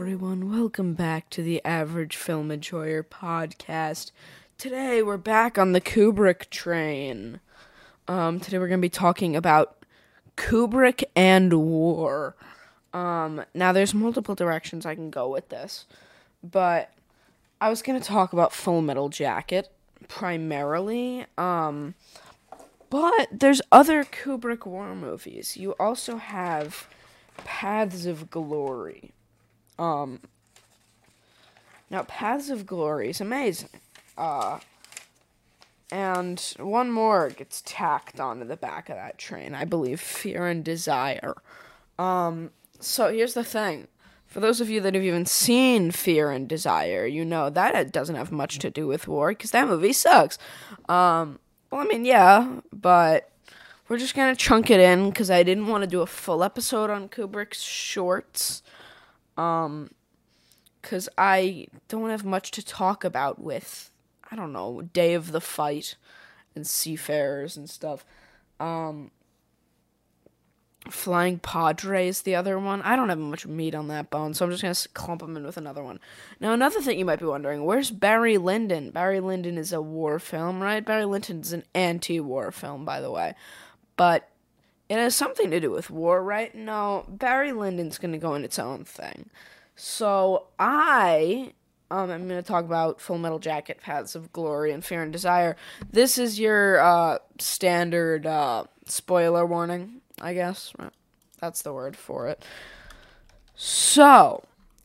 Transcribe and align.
everyone. 0.00 0.48
Welcome 0.48 0.94
back 0.94 1.28
to 1.30 1.42
the 1.42 1.60
Average 1.64 2.14
Film 2.14 2.52
Enjoyer 2.52 3.02
podcast. 3.02 4.12
Today 4.56 5.02
we're 5.02 5.16
back 5.16 5.58
on 5.58 5.72
the 5.72 5.80
Kubrick 5.80 6.48
train. 6.50 7.40
Um, 8.06 8.38
today 8.38 8.60
we're 8.60 8.68
going 8.68 8.78
to 8.78 8.84
be 8.84 8.88
talking 8.88 9.34
about 9.34 9.84
Kubrick 10.36 11.02
and 11.16 11.52
war. 11.52 12.36
Um, 12.94 13.44
now 13.54 13.72
there's 13.72 13.92
multiple 13.92 14.36
directions 14.36 14.86
I 14.86 14.94
can 14.94 15.10
go 15.10 15.28
with 15.28 15.48
this, 15.48 15.86
but 16.44 16.92
I 17.60 17.68
was 17.68 17.82
going 17.82 18.00
to 18.00 18.06
talk 18.06 18.32
about 18.32 18.52
Full 18.52 18.82
Metal 18.82 19.08
Jacket 19.08 19.68
primarily. 20.06 21.26
Um, 21.36 21.96
but 22.88 23.26
there's 23.32 23.60
other 23.72 24.04
Kubrick 24.04 24.64
war 24.64 24.94
movies. 24.94 25.56
You 25.56 25.72
also 25.72 26.18
have 26.18 26.86
Paths 27.38 28.06
of 28.06 28.30
Glory. 28.30 29.10
Um 29.78 30.20
now 31.90 32.02
Paths 32.02 32.50
of 32.50 32.66
Glory 32.66 33.10
is 33.10 33.20
amazing. 33.20 33.70
Uh 34.16 34.58
and 35.90 36.54
one 36.58 36.90
more 36.90 37.30
gets 37.30 37.62
tacked 37.64 38.20
onto 38.20 38.44
the 38.44 38.56
back 38.56 38.90
of 38.90 38.96
that 38.96 39.16
train. 39.16 39.54
I 39.54 39.64
believe 39.64 40.00
Fear 40.00 40.46
and 40.46 40.64
Desire. 40.64 41.34
Um 41.98 42.50
so 42.80 43.12
here's 43.12 43.34
the 43.34 43.44
thing. 43.44 43.88
For 44.26 44.40
those 44.40 44.60
of 44.60 44.68
you 44.68 44.80
that 44.82 44.94
have 44.94 45.02
even 45.02 45.24
seen 45.24 45.90
Fear 45.90 46.30
and 46.30 46.46
Desire, 46.46 47.06
you 47.06 47.24
know 47.24 47.48
that 47.50 47.92
doesn't 47.92 48.16
have 48.16 48.30
much 48.30 48.58
to 48.58 48.70
do 48.70 48.86
with 48.86 49.08
war 49.08 49.30
because 49.30 49.52
that 49.52 49.68
movie 49.68 49.92
sucks. 49.92 50.38
Um 50.88 51.38
well, 51.70 51.82
I 51.82 51.84
mean, 51.84 52.04
yeah, 52.06 52.60
but 52.72 53.30
we're 53.88 53.98
just 53.98 54.14
gonna 54.14 54.36
chunk 54.36 54.70
it 54.70 54.80
in 54.80 55.08
because 55.10 55.30
I 55.30 55.42
didn't 55.42 55.66
want 55.66 55.82
to 55.82 55.88
do 55.88 56.00
a 56.02 56.06
full 56.06 56.42
episode 56.42 56.90
on 56.90 57.08
Kubrick's 57.08 57.62
shorts. 57.62 58.62
Um, 59.38 59.90
because 60.82 61.08
I 61.18 61.66
don't 61.88 62.10
have 62.10 62.24
much 62.24 62.50
to 62.52 62.64
talk 62.64 63.04
about 63.04 63.40
with, 63.40 63.90
I 64.30 64.36
don't 64.36 64.52
know, 64.52 64.82
Day 64.82 65.14
of 65.14 65.32
the 65.32 65.40
Fight 65.40 65.96
and 66.54 66.66
Seafarers 66.66 67.56
and 67.56 67.68
stuff. 67.68 68.04
Um, 68.60 69.10
Flying 70.88 71.38
Padre 71.38 72.08
is 72.08 72.22
the 72.22 72.34
other 72.34 72.58
one. 72.58 72.80
I 72.82 72.96
don't 72.96 73.10
have 73.10 73.18
much 73.18 73.46
meat 73.46 73.74
on 73.74 73.88
that 73.88 74.10
bone, 74.10 74.32
so 74.32 74.44
I'm 74.44 74.50
just 74.50 74.62
gonna 74.62 74.74
clump 74.94 75.20
them 75.20 75.36
in 75.36 75.44
with 75.44 75.56
another 75.56 75.82
one. 75.82 76.00
Now, 76.40 76.52
another 76.52 76.80
thing 76.80 76.98
you 76.98 77.04
might 77.04 77.18
be 77.18 77.26
wondering: 77.26 77.64
Where's 77.64 77.90
Barry 77.90 78.38
Lyndon? 78.38 78.90
Barry 78.90 79.20
Lyndon 79.20 79.58
is 79.58 79.72
a 79.72 79.82
war 79.82 80.18
film, 80.18 80.60
right? 80.60 80.84
Barry 80.84 81.04
Lyndon 81.04 81.40
is 81.40 81.52
an 81.52 81.64
anti-war 81.74 82.52
film, 82.52 82.84
by 82.84 83.00
the 83.00 83.10
way, 83.10 83.34
but 83.96 84.30
it 84.88 84.96
has 84.96 85.14
something 85.14 85.50
to 85.50 85.60
do 85.60 85.70
with 85.70 85.90
war, 85.90 86.22
right? 86.22 86.54
No, 86.54 87.04
Barry 87.08 87.52
Lyndon's 87.52 87.98
gonna 87.98 88.18
go 88.18 88.34
in 88.34 88.44
its 88.44 88.58
own 88.58 88.84
thing. 88.84 89.30
So 89.76 90.48
I 90.58 91.52
um, 91.90 92.10
I'm 92.10 92.28
going 92.28 92.42
to 92.42 92.46
talk 92.46 92.64
about 92.66 93.00
Full 93.00 93.16
Metal 93.16 93.38
Jacket, 93.38 93.80
Paths 93.80 94.14
of 94.14 94.30
Glory, 94.32 94.72
and 94.72 94.84
Fear 94.84 95.04
and 95.04 95.12
Desire. 95.12 95.56
This 95.90 96.18
is 96.18 96.38
your 96.38 96.80
uh, 96.80 97.18
standard 97.38 98.26
uh, 98.26 98.64
spoiler 98.86 99.46
warning. 99.46 100.02
I 100.20 100.34
guess. 100.34 100.72
That's 101.40 101.62
the 101.62 101.72
word 101.72 101.96
for 101.96 102.28
it. 102.28 102.44
So, 103.54 104.44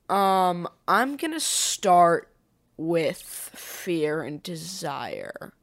um, 0.10 0.68
I'm 0.88 1.18
gonna 1.18 1.40
start 1.40 2.30
with 2.78 3.22
fear 3.22 4.22
and 4.22 4.42
desire. 4.42 5.54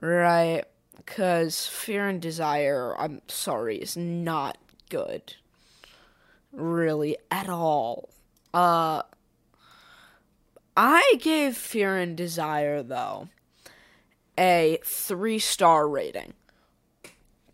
Right? 0.00 0.64
Because 1.04 1.66
fear 1.66 2.08
and 2.08 2.20
desire, 2.20 2.94
I'm 2.98 3.22
sorry, 3.28 3.76
is 3.76 3.96
not 3.96 4.58
good. 4.88 5.34
Really, 6.52 7.16
at 7.30 7.48
all. 7.48 8.08
Uh, 8.52 9.02
I 10.76 11.14
gave 11.20 11.56
Fear 11.56 11.98
and 11.98 12.16
Desire, 12.16 12.82
though, 12.82 13.28
a 14.38 14.78
three 14.84 15.38
star 15.38 15.88
rating 15.88 16.34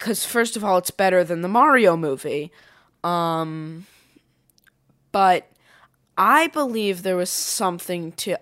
because 0.01 0.25
first 0.25 0.57
of 0.57 0.65
all, 0.65 0.79
it's 0.79 0.91
better 0.91 1.23
than 1.23 1.43
the 1.43 1.49
Mario 1.49 1.95
movie. 1.95 2.51
Um, 3.05 3.87
but 5.13 5.47
I 6.17 6.47
believe 6.47 7.03
there 7.03 7.17
was 7.17 7.29
something 7.29 8.13
to 8.13 8.39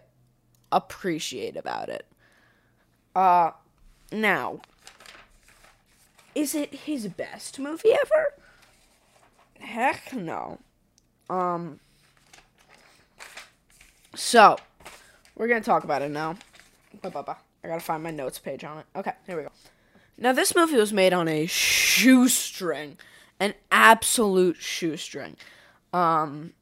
appreciate 0.70 1.56
about 1.56 1.88
it. 1.88 2.06
Uh, 3.14 3.50
now, 4.12 4.60
is 6.38 6.54
it 6.54 6.72
his 6.72 7.08
best 7.08 7.58
movie 7.58 7.90
ever? 7.92 8.34
Heck 9.58 10.14
no. 10.14 10.60
Um, 11.28 11.80
so, 14.14 14.56
we're 15.34 15.48
gonna 15.48 15.60
talk 15.60 15.82
about 15.82 16.00
it 16.02 16.12
now. 16.12 16.36
Ba-ba-ba. 17.02 17.36
I 17.64 17.68
gotta 17.68 17.80
find 17.80 18.04
my 18.04 18.12
notes 18.12 18.38
page 18.38 18.62
on 18.62 18.78
it. 18.78 18.86
Okay, 18.94 19.12
here 19.26 19.36
we 19.36 19.42
go. 19.42 19.50
Now, 20.16 20.32
this 20.32 20.54
movie 20.54 20.76
was 20.76 20.92
made 20.92 21.12
on 21.12 21.26
a 21.26 21.46
shoestring, 21.46 22.98
an 23.40 23.54
absolute 23.72 24.56
shoestring. 24.58 25.36
Um, 25.92 26.52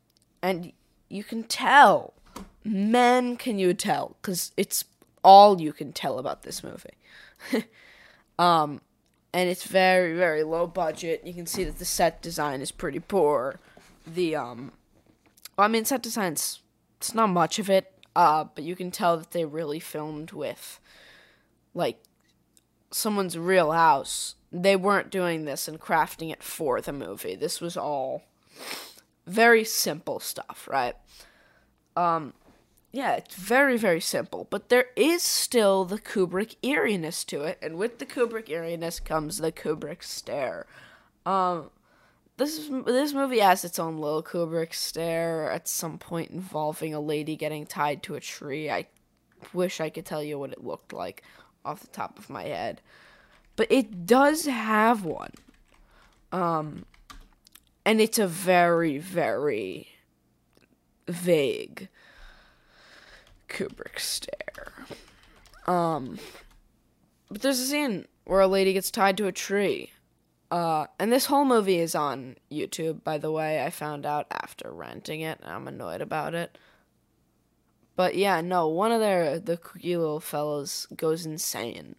and 0.41 0.73
you 1.11 1.23
can 1.23 1.45
tell, 1.45 2.15
men 2.65 3.37
can 3.37 3.59
you 3.59 3.75
tell, 3.75 4.17
because 4.23 4.53
it's 4.57 4.87
all 5.23 5.61
you 5.61 5.75
can 5.75 5.93
tell 5.93 6.19
about 6.19 6.45
this 6.45 6.65
movie. 6.65 6.97
um, 8.39 8.81
and 9.37 9.51
it's 9.51 9.65
very, 9.65 10.17
very 10.17 10.43
low 10.43 10.67
budget. 10.67 11.21
You 11.23 11.35
can 11.35 11.45
see 11.45 11.63
that 11.65 11.79
the 11.79 11.85
set 11.85 12.23
design 12.23 12.63
is 12.63 12.73
pretty 12.73 13.01
poor. 13.01 13.61
The, 14.07 14.35
um, 14.35 14.73
I 15.59 15.69
mean, 15.69 15.85
set 15.85 16.03
design's, 16.03 16.63
it's 16.97 17.13
not 17.13 17.29
much 17.29 17.59
of 17.59 17.69
it, 17.69 17.93
uh, 18.17 18.45
but 18.55 18.65
you 18.65 18.75
can 18.75 18.91
tell 18.91 19.19
that 19.19 19.33
they 19.33 19.45
really 19.45 19.79
filmed 19.79 20.33
with, 20.33 20.81
like, 21.75 22.03
someone's 22.91 23.37
real 23.37 23.73
house. 23.73 24.37
They 24.51 24.75
weren't 24.75 25.11
doing 25.11 25.45
this 25.45 25.69
and 25.69 25.79
crafting 25.79 26.33
it 26.33 26.43
for 26.43 26.81
the 26.81 26.95
movie. 26.95 27.35
This 27.35 27.61
was 27.61 27.77
all 27.77 28.23
very 29.27 29.65
simple 29.65 30.19
stuff, 30.19 30.67
right? 30.67 30.97
Um, 31.95 32.33
yeah, 32.97 33.17
it's 33.17 33.35
very, 33.35 33.77
very 33.77 34.01
simple. 34.01 34.47
But 34.49 34.71
there 34.71 34.87
is 34.97 35.23
still 35.23 35.85
the 35.85 35.99
Kubrick 35.99 36.57
eeriness 36.63 37.25
to 37.27 37.43
it, 37.43 37.59
and 37.61 37.77
with 37.77 37.99
the 37.99 38.07
Kubrick 38.07 38.49
eeriness 38.49 39.01
comes 39.01 39.37
the 39.37 39.53
Kubrick 39.53 40.03
stare. 40.03 40.67
Um, 41.27 41.69
this 42.39 42.71
this 42.87 43.13
movie 43.13 43.41
has 43.41 43.67
its 43.67 43.79
own 43.79 43.99
little 43.99 44.23
Kubrick 44.23 44.73
stare 44.73 45.51
at 45.51 45.69
some 45.69 45.99
point 45.99 46.31
involving 46.31 46.95
a 46.95 47.01
lady 47.01 47.37
getting 47.37 47.67
tied 47.67 48.03
to 48.05 48.15
a 48.15 48.21
tree. 48.21 48.71
I 48.71 48.87
wish 49.53 49.79
I 49.79 49.91
could 49.91 50.07
tell 50.07 50.23
you 50.23 50.39
what 50.39 50.53
it 50.53 50.65
looked 50.65 50.95
like 50.95 51.23
off 51.67 51.81
the 51.81 51.89
top 51.89 52.19
of 52.19 52.31
my 52.31 52.45
head. 52.45 52.81
But 53.57 53.71
it 53.71 54.07
does 54.07 54.47
have 54.47 55.05
one. 55.05 55.35
Um 56.33 56.87
and 57.85 58.01
it's 58.01 58.19
a 58.19 58.27
very 58.27 58.97
very 58.97 59.89
vague 61.07 61.91
Kubrick 63.49 63.99
stare. 63.99 64.73
Um 65.67 66.19
but 67.31 67.43
there's 67.43 67.61
a 67.61 67.67
scene 67.67 68.07
where 68.25 68.41
a 68.41 68.47
lady 68.47 68.73
gets 68.73 68.91
tied 68.91 69.17
to 69.17 69.27
a 69.27 69.33
tree. 69.33 69.91
Uh, 70.51 70.87
and 71.01 71.13
this 71.13 71.27
whole 71.27 71.45
movie 71.45 71.79
is 71.79 71.95
on 71.95 72.37
YouTube, 72.53 73.03
by 73.03 73.19
the 73.19 73.33
way. 73.33 73.65
I 73.65 73.71
found 73.71 74.07
out 74.07 74.27
after 74.31 74.71
renting 74.71 75.21
it. 75.21 75.41
I'm 75.45 75.67
annoyed 75.67 76.01
about 76.01 76.35
it. 76.35 76.57
But 77.97 78.15
yeah, 78.15 78.41
no, 78.43 78.69
one 78.69 78.93
of 78.93 79.01
their 79.01 79.41
the 79.41 79.57
cookie 79.57 79.97
little 79.97 80.21
fellows 80.21 80.87
goes 80.95 81.27
insane. 81.27 81.97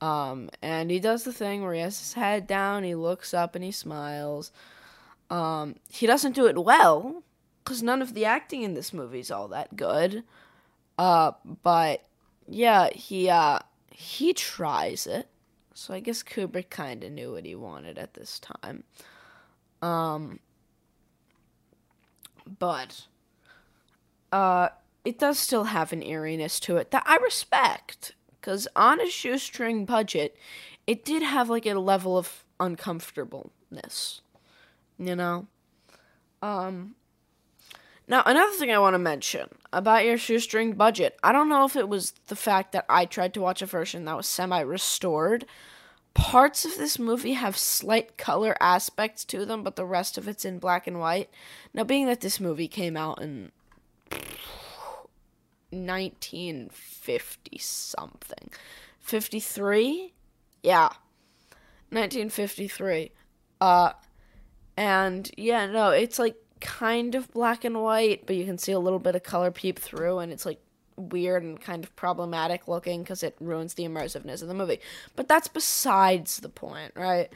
Um, 0.00 0.50
and 0.60 0.90
he 0.90 1.00
does 1.00 1.24
the 1.24 1.32
thing 1.32 1.62
where 1.62 1.72
he 1.72 1.80
has 1.80 1.98
his 1.98 2.12
head 2.12 2.46
down, 2.46 2.84
he 2.84 2.94
looks 2.94 3.32
up 3.32 3.54
and 3.54 3.64
he 3.64 3.72
smiles. 3.72 4.52
Um, 5.30 5.76
he 5.90 6.06
doesn't 6.06 6.34
do 6.34 6.46
it 6.46 6.62
well, 6.62 7.22
because 7.64 7.82
none 7.82 8.02
of 8.02 8.14
the 8.14 8.26
acting 8.26 8.62
in 8.62 8.74
this 8.74 8.92
movie 8.92 9.20
is 9.20 9.30
all 9.30 9.48
that 9.48 9.74
good. 9.74 10.22
Uh, 10.98 11.32
but 11.62 12.04
yeah, 12.48 12.88
he 12.90 13.28
uh 13.28 13.58
he 13.90 14.32
tries 14.32 15.06
it. 15.06 15.28
So 15.74 15.92
I 15.92 16.00
guess 16.00 16.22
Kubrick 16.22 16.70
kind 16.70 17.04
of 17.04 17.12
knew 17.12 17.32
what 17.32 17.44
he 17.44 17.54
wanted 17.54 17.98
at 17.98 18.14
this 18.14 18.40
time. 18.40 18.84
Um, 19.82 20.40
but 22.58 23.06
uh 24.32 24.70
it 25.04 25.18
does 25.18 25.38
still 25.38 25.64
have 25.64 25.92
an 25.92 26.02
eeriness 26.02 26.58
to 26.60 26.76
it 26.78 26.90
that 26.90 27.04
I 27.06 27.16
respect. 27.16 28.14
Because 28.40 28.68
on 28.76 29.00
a 29.00 29.10
shoestring 29.10 29.84
budget, 29.84 30.36
it 30.86 31.04
did 31.04 31.22
have 31.22 31.50
like 31.50 31.66
a 31.66 31.74
level 31.74 32.16
of 32.16 32.44
uncomfortableness. 32.60 34.20
You 34.98 35.16
know? 35.16 35.46
Um. 36.42 36.94
Now, 38.08 38.22
another 38.24 38.52
thing 38.52 38.70
I 38.70 38.78
want 38.78 38.94
to 38.94 38.98
mention 38.98 39.48
about 39.76 40.06
your 40.06 40.16
shoestring 40.16 40.72
budget 40.72 41.18
I 41.22 41.32
don't 41.32 41.50
know 41.50 41.66
if 41.66 41.76
it 41.76 41.88
was 41.88 42.12
the 42.28 42.34
fact 42.34 42.72
that 42.72 42.86
I 42.88 43.04
tried 43.04 43.34
to 43.34 43.42
watch 43.42 43.60
a 43.60 43.66
version 43.66 44.06
that 44.06 44.16
was 44.16 44.26
semi 44.26 44.60
restored, 44.60 45.44
parts 46.14 46.64
of 46.64 46.78
this 46.78 46.98
movie 46.98 47.34
have 47.34 47.58
slight 47.58 48.16
color 48.16 48.56
aspects 48.58 49.22
to 49.26 49.44
them, 49.44 49.62
but 49.62 49.76
the 49.76 49.84
rest 49.84 50.16
of 50.16 50.26
it's 50.26 50.46
in 50.46 50.58
black 50.58 50.86
and 50.86 50.98
white. 50.98 51.28
Now, 51.74 51.84
being 51.84 52.06
that 52.06 52.22
this 52.22 52.40
movie 52.40 52.68
came 52.68 52.96
out 52.96 53.20
in 53.20 53.52
1950 55.70 57.58
something, 57.58 58.50
53? 59.00 60.14
Yeah. 60.62 60.88
1953. 61.90 63.12
Uh 63.60 63.92
and 64.78 65.30
yeah, 65.36 65.66
no, 65.66 65.90
it's 65.90 66.18
like 66.18 66.36
kind 66.60 67.14
of 67.14 67.30
black 67.32 67.64
and 67.64 67.82
white, 67.82 68.26
but 68.26 68.36
you 68.36 68.44
can 68.44 68.58
see 68.58 68.72
a 68.72 68.78
little 68.78 68.98
bit 68.98 69.14
of 69.14 69.22
color 69.22 69.50
peep 69.50 69.78
through 69.78 70.18
and 70.18 70.32
it's 70.32 70.46
like 70.46 70.60
weird 70.96 71.42
and 71.42 71.60
kind 71.60 71.84
of 71.84 71.94
problematic 71.96 72.68
looking 72.68 73.02
because 73.02 73.22
it 73.22 73.36
ruins 73.40 73.74
the 73.74 73.84
immersiveness 73.84 74.42
of 74.42 74.48
the 74.48 74.54
movie. 74.54 74.80
But 75.14 75.28
that's 75.28 75.48
besides 75.48 76.40
the 76.40 76.48
point, 76.48 76.92
right? 76.96 77.28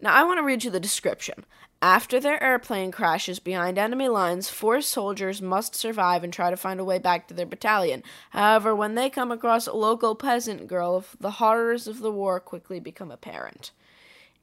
Now, 0.00 0.12
I 0.12 0.24
want 0.24 0.38
to 0.38 0.44
read 0.44 0.64
you 0.64 0.70
the 0.70 0.80
description. 0.80 1.44
After 1.80 2.18
their 2.18 2.42
airplane 2.42 2.90
crashes 2.90 3.38
behind 3.38 3.78
enemy 3.78 4.08
lines, 4.08 4.48
four 4.48 4.80
soldiers 4.80 5.42
must 5.42 5.74
survive 5.74 6.24
and 6.24 6.32
try 6.32 6.50
to 6.50 6.56
find 6.56 6.80
a 6.80 6.84
way 6.84 6.98
back 6.98 7.28
to 7.28 7.34
their 7.34 7.46
battalion. 7.46 8.02
However, 8.30 8.74
when 8.74 8.94
they 8.94 9.10
come 9.10 9.30
across 9.30 9.66
a 9.66 9.74
local 9.74 10.14
peasant 10.14 10.66
girl, 10.66 11.04
the 11.20 11.32
horrors 11.32 11.86
of 11.86 12.00
the 12.00 12.10
war 12.10 12.40
quickly 12.40 12.80
become 12.80 13.10
apparent. 13.10 13.70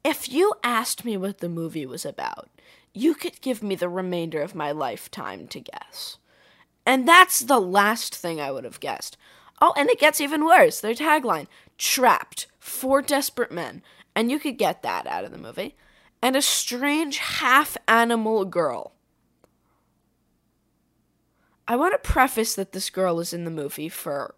If 0.03 0.31
you 0.31 0.53
asked 0.63 1.03
me 1.03 1.17
what 1.17 1.39
the 1.39 1.49
movie 1.49 1.85
was 1.85 2.05
about, 2.05 2.49
you 2.93 3.13
could 3.13 3.41
give 3.41 3.63
me 3.63 3.75
the 3.75 3.89
remainder 3.89 4.41
of 4.41 4.55
my 4.55 4.71
lifetime 4.71 5.47
to 5.47 5.59
guess. 5.59 6.17
And 6.85 7.07
that's 7.07 7.39
the 7.39 7.59
last 7.59 8.15
thing 8.15 8.41
I 8.41 8.51
would 8.51 8.63
have 8.63 8.79
guessed. 8.79 9.17
Oh, 9.61 9.73
and 9.77 9.89
it 9.89 9.99
gets 9.99 10.19
even 10.19 10.45
worse. 10.45 10.79
Their 10.81 10.95
tagline 10.95 11.47
Trapped, 11.77 12.47
four 12.59 13.01
desperate 13.01 13.51
men. 13.51 13.81
And 14.15 14.29
you 14.29 14.39
could 14.39 14.57
get 14.57 14.81
that 14.81 15.07
out 15.07 15.23
of 15.23 15.31
the 15.31 15.37
movie. 15.37 15.75
And 16.21 16.35
a 16.35 16.41
strange 16.41 17.17
half 17.17 17.77
animal 17.87 18.45
girl. 18.45 18.93
I 21.67 21.75
want 21.75 21.93
to 21.93 22.09
preface 22.09 22.55
that 22.55 22.73
this 22.73 22.89
girl 22.89 23.19
is 23.19 23.31
in 23.31 23.45
the 23.45 23.51
movie 23.51 23.89
for, 23.89 24.35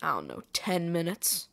I 0.00 0.12
don't 0.12 0.28
know, 0.28 0.42
10 0.52 0.90
minutes. 0.90 1.48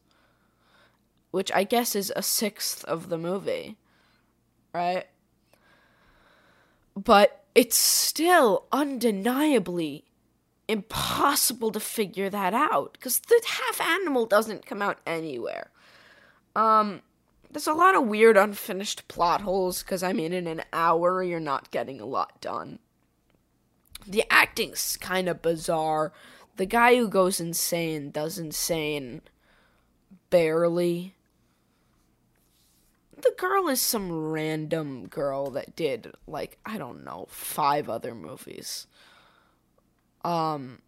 Which 1.31 1.51
I 1.51 1.63
guess 1.63 1.95
is 1.95 2.13
a 2.15 2.23
sixth 2.23 2.85
of 2.85 3.09
the 3.09 3.17
movie. 3.17 3.77
Right? 4.79 5.07
But 6.95 7.43
it's 7.53 7.75
still 7.75 8.65
undeniably 8.71 10.05
impossible 10.69 11.71
to 11.71 11.81
figure 11.81 12.29
that 12.29 12.53
out 12.53 12.93
because 12.93 13.19
the 13.19 13.41
half 13.45 13.81
animal 13.81 14.25
doesn't 14.25 14.65
come 14.65 14.81
out 14.81 14.99
anywhere. 15.05 15.69
Um, 16.55 17.01
there's 17.51 17.67
a 17.67 17.73
lot 17.73 17.93
of 17.93 18.07
weird 18.07 18.37
unfinished 18.37 19.09
plot 19.09 19.41
holes 19.41 19.83
because 19.83 20.01
I 20.01 20.13
mean, 20.13 20.31
in 20.31 20.47
an 20.47 20.61
hour, 20.71 21.21
you're 21.23 21.41
not 21.41 21.71
getting 21.71 21.99
a 21.99 22.05
lot 22.05 22.39
done. 22.39 22.79
The 24.07 24.23
acting's 24.29 24.95
kind 24.95 25.27
of 25.27 25.41
bizarre. 25.41 26.13
The 26.55 26.65
guy 26.65 26.95
who 26.95 27.09
goes 27.09 27.41
insane 27.41 28.11
does 28.11 28.39
insane 28.39 29.23
barely 30.29 31.15
the 33.21 33.33
girl 33.37 33.67
is 33.67 33.81
some 33.81 34.11
random 34.11 35.07
girl 35.07 35.49
that 35.51 35.75
did 35.75 36.11
like 36.27 36.57
I 36.65 36.77
don't 36.77 37.03
know 37.03 37.27
five 37.29 37.89
other 37.89 38.13
movies. 38.13 38.87
Um, 40.23 40.79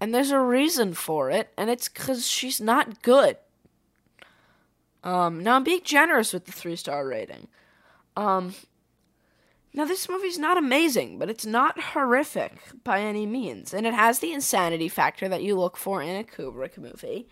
and 0.00 0.14
there's 0.14 0.30
a 0.30 0.40
reason 0.40 0.94
for 0.94 1.30
it, 1.30 1.50
and 1.56 1.70
it's 1.70 1.88
because 1.88 2.26
she's 2.26 2.60
not 2.60 3.02
good. 3.02 3.38
Um, 5.02 5.42
now 5.42 5.56
I'm 5.56 5.64
being 5.64 5.82
generous 5.84 6.32
with 6.32 6.46
the 6.46 6.52
three 6.52 6.76
star 6.76 7.06
rating. 7.06 7.48
Um, 8.16 8.54
now 9.72 9.84
this 9.84 10.08
movie's 10.08 10.38
not 10.38 10.56
amazing, 10.56 11.18
but 11.18 11.28
it's 11.28 11.44
not 11.44 11.80
horrific 11.80 12.52
by 12.84 13.00
any 13.00 13.26
means, 13.26 13.74
and 13.74 13.86
it 13.86 13.94
has 13.94 14.18
the 14.18 14.32
insanity 14.32 14.88
factor 14.88 15.28
that 15.28 15.42
you 15.42 15.56
look 15.56 15.76
for 15.76 16.00
in 16.02 16.16
a 16.16 16.24
Kubrick 16.24 16.78
movie. 16.78 17.28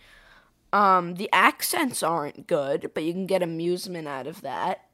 Um, 0.73 1.15
the 1.15 1.29
accents 1.33 2.03
aren't 2.03 2.47
good, 2.47 2.91
but 2.95 3.05
you 3.05 3.13
can 3.13 3.27
get 3.27 3.43
amusement 3.43 4.09
out 4.09 4.27
of 4.27 4.41
that. 4.41 4.87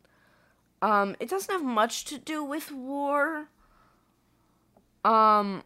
Um, 0.82 1.16
it 1.20 1.28
doesn't 1.28 1.52
have 1.52 1.64
much 1.64 2.04
to 2.06 2.18
do 2.18 2.42
with 2.42 2.72
war. 2.72 3.48
Um, 5.04 5.62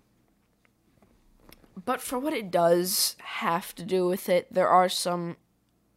but 1.84 2.00
for 2.00 2.18
what 2.18 2.34
it 2.34 2.50
does 2.50 3.16
have 3.20 3.74
to 3.76 3.84
do 3.84 4.06
with 4.06 4.28
it, 4.28 4.52
there 4.52 4.68
are 4.68 4.88
some 4.88 5.36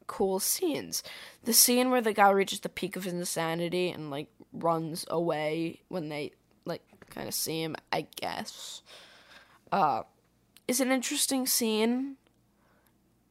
cool 0.08 0.40
scenes. 0.40 1.04
The 1.44 1.54
scene 1.54 1.92
where 1.92 2.02
the 2.02 2.14
guy 2.14 2.30
reaches 2.30 2.62
the 2.62 2.70
peak 2.70 2.96
of 2.96 3.04
his 3.04 3.14
insanity 3.14 3.90
and 3.90 4.10
like 4.10 4.28
runs 4.54 5.06
away 5.10 5.82
when 5.90 6.10
they 6.10 6.32
like 6.66 6.82
kind 7.10 7.28
of 7.28 7.34
see 7.34 7.62
him, 7.62 7.76
I 7.92 8.08
guess. 8.16 8.82
Uh, 9.72 10.04
is 10.68 10.80
an 10.80 10.92
interesting 10.92 11.46
scene 11.46 12.16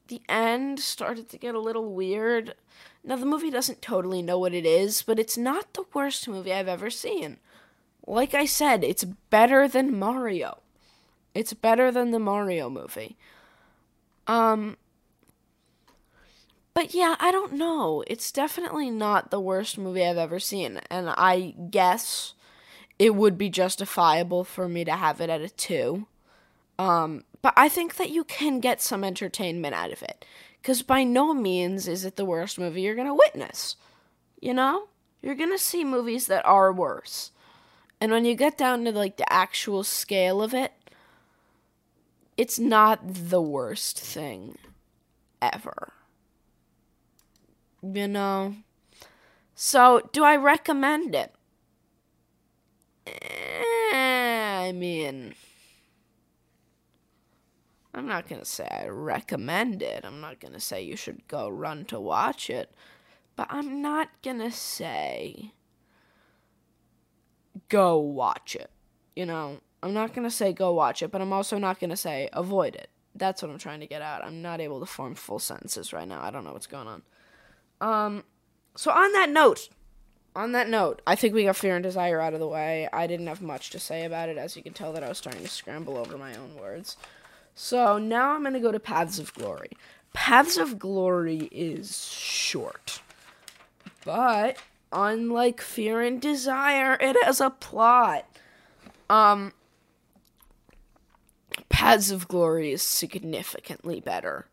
the 0.09 0.23
end 0.29 0.81
started 0.81 1.29
to 1.31 1.39
get 1.39 1.55
a 1.55 1.61
little 1.61 1.93
weird. 1.93 2.55
Now, 3.03 3.17
the 3.17 3.27
movie 3.27 3.51
doesn't 3.51 3.83
totally 3.83 4.23
know 4.23 4.39
what 4.39 4.55
it 4.55 4.67
is, 4.67 5.03
but 5.03 5.19
it's 5.19 5.37
not 5.37 5.73
the 5.75 5.85
worst 5.93 6.29
movie 6.29 6.53
I've 6.53 6.69
ever 6.69 6.91
seen. 6.91 7.39
Like 8.07 8.35
I 8.35 8.45
said, 8.45 8.85
it's 8.85 9.05
better 9.05 9.67
than 9.69 9.99
Mario. 9.99 10.59
It's 11.35 11.53
better 11.53 11.91
than 11.91 12.11
the 12.11 12.19
Mario 12.19 12.71
movie. 12.71 13.17
Um, 14.27 14.77
but 16.75 16.95
yeah, 16.95 17.17
I 17.19 17.31
don't 17.31 17.55
know. 17.55 18.05
It's 18.07 18.33
definitely 18.33 18.91
not 18.91 19.31
the 19.31 19.41
worst 19.41 19.79
movie 19.79 20.05
I've 20.05 20.19
ever 20.19 20.41
seen, 20.41 20.81
and 20.91 21.11
I 21.11 21.55
guess 21.71 22.35
it 22.99 23.15
would 23.15 23.37
be 23.37 23.49
justifiable 23.49 24.45
for 24.45 24.69
me 24.69 24.85
to 24.85 24.93
have 24.93 25.21
it 25.21 25.31
at 25.31 25.41
a 25.41 25.49
2. 25.49 26.07
Um, 26.79 27.25
but 27.45 27.53
I 27.59 27.69
think 27.69 27.97
that 27.97 28.09
you 28.09 28.25
can 28.25 28.59
get 28.59 28.81
some 28.81 29.05
entertainment 29.05 29.75
out 29.75 29.93
of 29.93 30.03
it. 30.03 30.25
Because 30.63 30.81
by 30.81 31.05
no 31.05 31.35
means 31.35 31.87
is 31.87 32.07
it 32.07 32.17
the 32.17 32.25
worst 32.25 32.59
movie 32.59 32.81
you're 32.81 32.95
going 32.95 33.07
to 33.07 33.13
witness. 33.13 33.77
You 34.41 34.55
know? 34.55 34.89
You're 35.21 35.35
going 35.35 35.53
to 35.53 35.59
see 35.59 35.85
movies 35.85 36.27
that 36.29 36.43
are 36.47 36.73
worse. 36.73 37.33
And 38.01 38.11
when 38.11 38.25
you 38.25 38.35
get 38.35 38.57
down 38.57 38.83
to 38.85 38.93
like 38.93 39.19
the 39.19 39.31
actual 39.31 39.85
scale 39.85 40.41
of 40.41 40.55
it, 40.55 40.73
it's 42.39 42.59
not 42.59 43.01
the 43.05 43.43
worst 43.43 44.01
thing 44.01 44.57
ever. 45.43 45.93
You 47.83 48.09
know? 48.09 48.55
So, 49.55 50.09
do 50.13 50.25
I 50.25 50.37
recommend 50.37 51.15
it? 51.15 51.35
Eh, 53.07 54.67
I 54.67 54.73
mean, 54.73 55.35
I'm 57.95 58.07
not 58.07 58.29
going 58.29 58.41
to 58.41 58.47
say 58.47 58.67
I 58.69 58.89
recommend 58.89 59.81
it. 59.81 60.05
I'm 60.05 60.21
not 60.21 60.41
going 60.41 60.55
to 60.55 60.61
say 60.61 60.83
you 60.83 60.97
should 60.97 61.27
go 61.29 61.49
run 61.49 61.85
to 61.87 62.01
watch 62.01 62.51
it. 62.51 62.75
But 63.37 63.47
I'm 63.51 63.81
not 63.81 64.09
going 64.23 64.41
to 64.41 64.51
say 64.51 65.53
go 67.69 67.99
watch 67.99 68.57
it. 68.57 68.71
You 69.15 69.27
know, 69.27 69.61
I'm 69.83 69.95
not 69.95 70.13
going 70.13 70.27
to 70.27 70.35
say 70.35 70.53
go 70.53 70.73
watch 70.73 71.03
it, 71.03 71.11
but 71.11 71.21
I'm 71.21 71.33
also 71.33 71.59
not 71.59 71.79
going 71.79 71.91
to 71.91 71.97
say 71.97 72.29
avoid 72.33 72.75
it. 72.75 72.91
That's 73.15 73.43
what 73.43 73.51
I'm 73.51 73.59
trying 73.59 73.81
to 73.81 73.87
get 73.87 74.03
out. 74.03 74.25
I'm 74.25 74.43
not 74.43 74.61
able 74.61 74.81
to 74.81 74.87
form 74.87 75.15
full 75.15 75.39
sentences 75.39 75.93
right 75.93 76.09
now. 76.09 76.21
I 76.21 76.31
don't 76.31 76.45
know 76.45 76.53
what's 76.53 76.67
going 76.67 76.89
on. 76.89 77.03
Um 77.81 78.25
so 78.77 78.91
on 78.91 79.13
that 79.13 79.31
note, 79.31 79.69
on 80.35 80.51
that 80.53 80.69
note, 80.69 81.01
I 81.07 81.15
think 81.15 81.33
we 81.33 81.45
got 81.45 81.55
Fear 81.55 81.77
and 81.77 81.83
Desire 81.83 82.21
out 82.21 82.35
of 82.35 82.41
the 82.41 82.49
way. 82.49 82.89
I 82.93 83.07
didn't 83.07 83.29
have 83.29 83.41
much 83.41 83.71
to 83.71 83.79
say 83.79 84.05
about 84.05 84.29
it 84.29 84.37
as 84.37 84.57
you 84.57 84.65
can 84.65 84.73
tell 84.73 84.93
that 84.93 85.05
I 85.05 85.09
was 85.09 85.19
starting 85.19 85.43
to 85.43 85.49
scramble 85.49 85.97
over 85.97 86.19
my 86.19 86.35
own 86.35 86.57
words. 86.57 86.97
So 87.55 87.99
now 87.99 88.33
I'm 88.33 88.43
going 88.43 88.55
to 88.55 88.61
go 88.61 88.73
to 88.73 88.81
Paths 88.81 89.19
of 89.19 89.33
Glory. 89.35 89.71
Paths 90.13 90.57
of 90.57 90.79
Glory 90.79 91.49
is 91.53 92.07
short. 92.09 93.01
But 94.05 94.59
unlike 94.93 95.61
Fear 95.61 96.03
and 96.03 96.21
Desire, 96.21 96.97
it 97.01 97.17
has 97.25 97.41
a 97.41 97.51
plot. 97.51 98.27
Um 99.11 99.53
Paths 101.69 102.11
of 102.11 102.29
Glory 102.29 102.73
is 102.73 102.83
significantly 102.83 104.01
better 104.01 104.47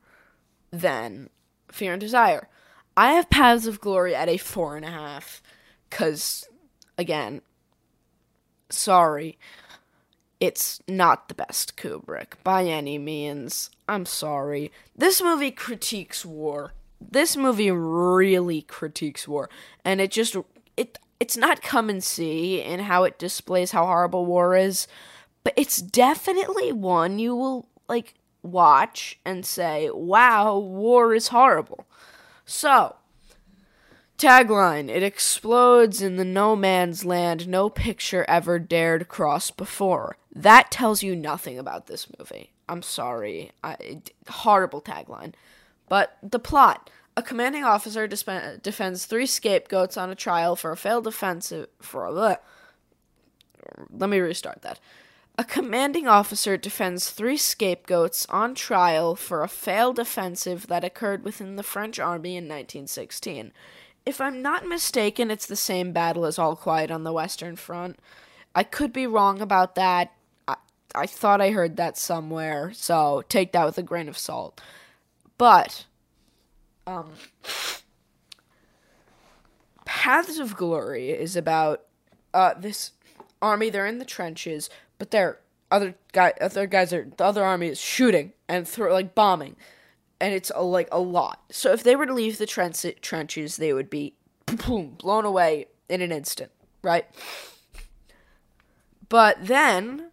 than 0.71 1.29
Fear 1.71 1.93
and 1.93 2.01
Desire. 2.01 2.49
I 2.97 3.13
have 3.13 3.29
Paths 3.29 3.67
of 3.67 3.79
Glory 3.79 4.15
at 4.15 4.29
a 4.29 4.37
four 4.37 4.75
and 4.75 4.85
a 4.85 4.89
half. 4.89 5.41
Cause 5.89 6.47
again, 6.97 7.41
sorry 8.69 9.37
it's 10.41 10.81
not 10.87 11.27
the 11.27 11.35
best 11.35 11.77
Kubrick 11.77 12.33
by 12.43 12.65
any 12.65 12.97
means. 12.97 13.69
I'm 13.87 14.07
sorry. 14.07 14.71
This 14.97 15.21
movie 15.21 15.51
critiques 15.51 16.25
war. 16.25 16.73
This 16.99 17.37
movie 17.37 17.71
really 17.71 18.63
critiques 18.63 19.27
war, 19.27 19.49
and 19.85 20.01
it 20.01 20.11
just 20.11 20.35
it 20.75 20.99
it's 21.19 21.37
not 21.37 21.61
come 21.61 21.89
and 21.89 22.03
see 22.03 22.59
in 22.61 22.81
how 22.81 23.03
it 23.03 23.19
displays 23.19 23.71
how 23.71 23.85
horrible 23.85 24.25
war 24.25 24.55
is, 24.55 24.87
but 25.43 25.53
it's 25.55 25.81
definitely 25.81 26.71
one 26.71 27.17
you 27.17 27.35
will 27.35 27.67
like 27.87 28.15
watch 28.43 29.19
and 29.25 29.45
say, 29.45 29.89
"Wow, 29.91 30.57
war 30.57 31.15
is 31.15 31.29
horrible." 31.29 31.85
So, 32.45 32.95
tagline 34.21 34.89
It 34.89 35.03
explodes 35.03 36.01
in 36.01 36.15
the 36.15 36.25
no 36.25 36.55
man's 36.55 37.03
land 37.03 37.47
no 37.47 37.69
picture 37.69 38.25
ever 38.27 38.59
dared 38.59 39.07
cross 39.07 39.51
before. 39.51 40.17
That 40.33 40.71
tells 40.71 41.03
you 41.03 41.15
nothing 41.15 41.57
about 41.57 41.87
this 41.87 42.07
movie. 42.17 42.51
I'm 42.69 42.81
sorry. 42.81 43.51
I, 43.63 44.01
horrible 44.29 44.81
tagline. 44.81 45.33
But 45.89 46.17
the 46.23 46.39
plot. 46.39 46.89
A 47.17 47.21
commanding 47.21 47.65
officer 47.65 48.07
disp- 48.07 48.29
defends 48.63 49.05
three 49.05 49.25
scapegoats 49.25 49.97
on 49.97 50.09
a 50.09 50.15
trial 50.15 50.55
for 50.55 50.71
a 50.71 50.77
failed 50.77 51.07
offensive 51.07 51.67
for 51.81 52.05
a. 52.05 52.39
Let 53.91 54.09
me 54.09 54.19
restart 54.19 54.61
that. 54.61 54.79
A 55.37 55.43
commanding 55.43 56.07
officer 56.07 56.55
defends 56.55 57.09
three 57.09 57.37
scapegoats 57.37 58.25
on 58.29 58.53
trial 58.53 59.15
for 59.15 59.43
a 59.43 59.47
failed 59.47 59.97
offensive 59.97 60.67
that 60.67 60.83
occurred 60.83 61.23
within 61.23 61.55
the 61.55 61.63
French 61.63 61.99
army 61.99 62.37
in 62.37 62.45
1916. 62.45 63.51
If 64.11 64.19
I'm 64.19 64.41
not 64.41 64.67
mistaken, 64.67 65.31
it's 65.31 65.45
the 65.45 65.55
same 65.55 65.93
battle 65.93 66.25
as 66.25 66.37
All 66.37 66.57
Quiet 66.57 66.91
on 66.91 67.05
the 67.05 67.13
Western 67.13 67.55
Front. 67.55 67.97
I 68.53 68.63
could 68.63 68.91
be 68.91 69.07
wrong 69.07 69.39
about 69.39 69.75
that. 69.75 70.11
I, 70.49 70.57
I 70.93 71.05
thought 71.05 71.39
I 71.39 71.51
heard 71.51 71.77
that 71.77 71.97
somewhere, 71.97 72.73
so 72.73 73.23
take 73.29 73.53
that 73.53 73.63
with 73.63 73.77
a 73.77 73.83
grain 73.83 74.09
of 74.09 74.17
salt. 74.17 74.59
But 75.37 75.85
um, 76.85 77.13
Paths 79.85 80.39
of 80.39 80.57
Glory 80.57 81.11
is 81.11 81.37
about 81.37 81.83
uh, 82.33 82.55
this 82.55 82.91
army. 83.41 83.69
They're 83.69 83.87
in 83.87 83.99
the 83.99 84.03
trenches, 84.03 84.69
but 84.97 85.11
they're 85.11 85.39
other 85.71 85.95
guy, 86.11 86.33
other 86.41 86.67
guys 86.67 86.91
are 86.91 87.07
the 87.15 87.23
other 87.23 87.45
army 87.45 87.69
is 87.69 87.79
shooting 87.79 88.33
and 88.49 88.67
throw 88.67 88.91
like 88.91 89.15
bombing, 89.15 89.55
and 90.21 90.33
it's 90.33 90.51
a, 90.53 90.63
like 90.63 90.87
a 90.91 90.99
lot. 90.99 91.41
So 91.49 91.73
if 91.73 91.83
they 91.83 91.95
were 91.95 92.05
to 92.05 92.13
leave 92.13 92.37
the 92.37 92.45
trench- 92.45 92.85
trenches, 93.01 93.57
they 93.57 93.73
would 93.73 93.89
be 93.89 94.13
boom, 94.45 94.95
blown 94.99 95.25
away 95.25 95.65
in 95.89 96.01
an 96.01 96.11
instant, 96.11 96.51
right? 96.83 97.05
But 99.09 99.47
then, 99.47 100.11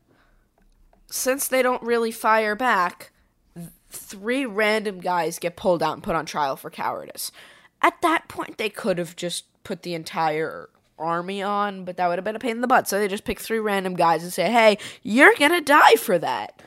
since 1.06 1.46
they 1.46 1.62
don't 1.62 1.82
really 1.82 2.10
fire 2.10 2.56
back, 2.56 3.12
three 3.90 4.44
random 4.44 5.00
guys 5.00 5.38
get 5.38 5.56
pulled 5.56 5.82
out 5.82 5.94
and 5.94 6.02
put 6.02 6.16
on 6.16 6.26
trial 6.26 6.56
for 6.56 6.70
cowardice. 6.70 7.30
At 7.80 8.00
that 8.02 8.28
point, 8.28 8.58
they 8.58 8.70
could 8.70 8.98
have 8.98 9.14
just 9.14 9.44
put 9.62 9.82
the 9.82 9.94
entire 9.94 10.70
army 10.98 11.42
on, 11.42 11.84
but 11.84 11.96
that 11.96 12.08
would 12.08 12.18
have 12.18 12.24
been 12.24 12.34
a 12.34 12.40
pain 12.40 12.52
in 12.52 12.60
the 12.60 12.66
butt. 12.66 12.88
So 12.88 12.98
they 12.98 13.06
just 13.06 13.24
pick 13.24 13.38
three 13.38 13.60
random 13.60 13.94
guys 13.94 14.24
and 14.24 14.32
say, 14.32 14.50
"Hey, 14.50 14.78
you're 15.02 15.34
gonna 15.38 15.60
die 15.60 15.94
for 15.94 16.18
that." 16.18 16.60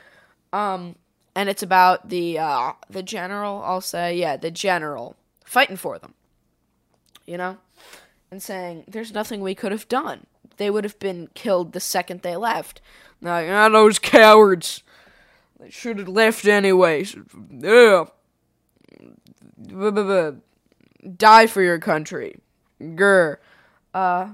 Um, 0.52 0.96
and 1.34 1.48
it's 1.48 1.62
about 1.62 2.08
the 2.08 2.38
uh, 2.38 2.72
the 2.90 3.02
general. 3.02 3.62
I'll 3.64 3.80
say, 3.80 4.16
yeah, 4.16 4.36
the 4.36 4.50
general 4.50 5.16
fighting 5.44 5.76
for 5.76 5.98
them. 5.98 6.14
You 7.26 7.38
know, 7.38 7.58
and 8.30 8.42
saying, 8.42 8.84
"There's 8.88 9.12
nothing 9.12 9.40
we 9.40 9.54
could 9.54 9.72
have 9.72 9.88
done. 9.88 10.26
They 10.56 10.70
would 10.70 10.84
have 10.84 10.98
been 10.98 11.28
killed 11.34 11.72
the 11.72 11.80
second 11.80 12.22
they 12.22 12.36
left." 12.36 12.80
Like, 13.20 13.48
ah, 13.48 13.68
those 13.68 13.98
cowards. 13.98 14.82
They 15.60 15.70
should 15.70 15.98
have 15.98 16.08
left 16.08 16.44
anyways. 16.44 17.16
Yeah. 17.50 18.06
Die 21.16 21.46
for 21.46 21.62
your 21.62 21.78
country. 21.78 22.36
Grr. 22.80 23.36
Uh, 23.94 24.30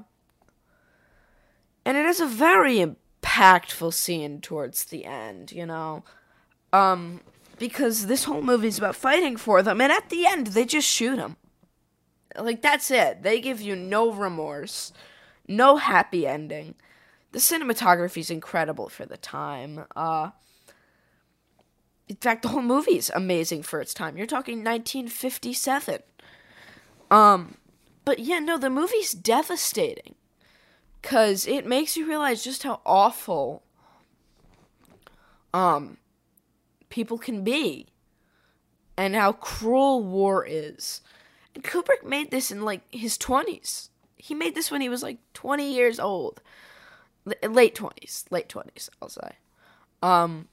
and 1.85 1.97
it 1.97 2.07
is 2.07 2.21
a 2.21 2.27
very 2.27 2.85
impactful 2.85 3.93
scene 3.93 4.41
towards 4.41 4.85
the 4.85 5.05
end, 5.05 5.53
you 5.53 5.67
know. 5.67 6.05
Um, 6.73 7.21
because 7.59 8.07
this 8.07 8.25
whole 8.25 8.43
movie 8.43 8.69
is 8.69 8.79
about 8.79 8.97
fighting 8.97 9.37
for 9.37 9.63
them, 9.63 9.81
and 9.81 9.91
at 9.91 10.11
the 10.11 10.27
end, 10.27 10.49
they 10.49 10.65
just 10.65 10.89
shoot 10.89 11.17
them. 11.17 11.37
Like, 12.37 12.63
that's 12.63 12.91
it. 12.91 13.23
They 13.23 13.41
give 13.41 13.61
you 13.61 13.75
no 13.75 14.13
remorse, 14.13 14.93
no 15.49 15.77
happy 15.77 16.27
ending. 16.27 16.75
The 17.33 17.39
cinematography 17.39 18.19
is 18.19 18.31
incredible 18.31 18.89
for 18.89 19.07
the 19.07 19.17
time. 19.17 19.85
Uh, 19.97 20.31
in 22.09 22.17
fact, 22.17 22.43
the 22.43 22.49
whole 22.49 22.63
movie 22.63 22.97
is 22.97 23.11
amazing 23.15 23.63
for 23.63 23.81
its 23.81 23.93
time. 23.93 24.17
You're 24.17 24.27
talking 24.27 24.59
1957. 24.59 26.01
Um, 27.11 27.57
but 28.05 28.19
yeah, 28.21 28.39
no, 28.39 28.57
the 28.57 28.71
movie's 28.71 29.13
devastating 29.13 30.15
because 31.03 31.47
it 31.47 31.67
makes 31.67 31.97
you 31.97 32.07
realize 32.07 32.43
just 32.43 32.63
how 32.63 32.81
awful 32.85 33.63
um 35.55 35.97
people 36.99 37.17
can 37.17 37.45
be 37.45 37.87
and 38.97 39.15
how 39.15 39.31
cruel 39.31 40.03
war 40.03 40.45
is. 40.45 41.01
And 41.55 41.63
Kubrick 41.63 42.05
made 42.05 42.33
this 42.33 42.51
in 42.51 42.63
like 42.63 42.81
his 42.93 43.17
20s. 43.17 43.91
He 44.17 44.35
made 44.35 44.57
this 44.57 44.69
when 44.69 44.81
he 44.81 44.89
was 44.89 45.01
like 45.01 45.19
20 45.33 45.73
years 45.73 46.01
old. 46.01 46.41
L- 47.25 47.53
late 47.53 47.77
20s, 47.77 48.25
late 48.33 48.49
20s, 48.49 48.89
I'll 49.01 49.09
say. 49.09 49.37
Um 50.03 50.49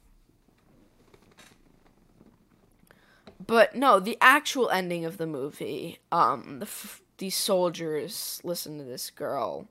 but 3.47 3.73
no, 3.73 3.99
the 3.99 4.15
actual 4.21 4.69
ending 4.69 5.03
of 5.03 5.17
the 5.17 5.25
movie, 5.25 5.97
um 6.11 6.59
the 6.59 6.67
f- 6.67 7.01
these 7.17 7.35
soldiers 7.35 8.39
listen 8.43 8.77
to 8.77 8.83
this 8.83 9.09
girl 9.09 9.67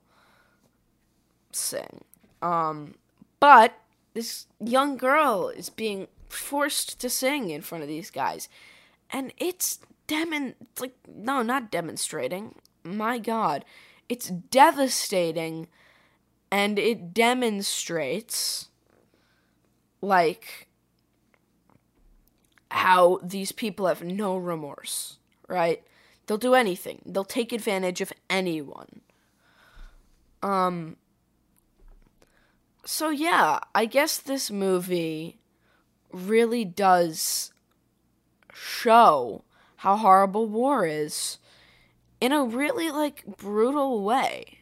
sing. 1.53 2.03
Um, 2.41 2.95
but 3.39 3.79
this 4.13 4.47
young 4.59 4.97
girl 4.97 5.47
is 5.47 5.69
being 5.69 6.07
forced 6.29 6.99
to 6.99 7.09
sing 7.09 7.49
in 7.49 7.61
front 7.61 7.83
of 7.83 7.87
these 7.87 8.09
guys. 8.09 8.49
And 9.09 9.33
it's 9.37 9.79
demon 10.07 10.55
like 10.79 10.95
no, 11.07 11.41
not 11.41 11.71
demonstrating. 11.71 12.55
My 12.83 13.17
god. 13.17 13.65
It's 14.07 14.29
devastating 14.29 15.67
and 16.51 16.77
it 16.77 17.13
demonstrates 17.13 18.69
like 20.01 20.67
how 22.69 23.19
these 23.23 23.51
people 23.51 23.87
have 23.87 24.03
no 24.03 24.37
remorse, 24.37 25.17
right? 25.47 25.83
They'll 26.27 26.37
do 26.37 26.53
anything. 26.53 27.01
They'll 27.05 27.23
take 27.23 27.51
advantage 27.51 28.01
of 28.01 28.13
anyone. 28.29 29.01
Um 30.43 30.97
so 32.85 33.09
yeah, 33.09 33.59
I 33.73 33.85
guess 33.85 34.17
this 34.19 34.51
movie 34.51 35.39
really 36.15 36.63
does 36.63 37.51
show 38.53 39.43
how 39.77 39.97
horrible 39.97 40.47
war 40.47 40.85
is 40.85 41.37
in 42.21 42.31
a 42.31 42.43
really 42.43 42.89
like 42.89 43.23
brutal 43.37 44.03
way. 44.03 44.59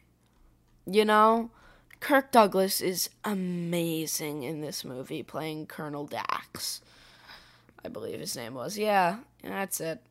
You 0.86 1.04
know, 1.04 1.50
Kirk 2.00 2.32
Douglas 2.32 2.80
is 2.80 3.08
amazing 3.24 4.42
in 4.42 4.60
this 4.60 4.84
movie 4.84 5.22
playing 5.22 5.66
Colonel 5.66 6.06
Dax. 6.06 6.82
I 7.84 7.88
believe 7.88 8.20
his 8.20 8.36
name 8.36 8.54
was. 8.54 8.76
Yeah, 8.76 9.18
that's 9.42 9.80
it. 9.80 10.02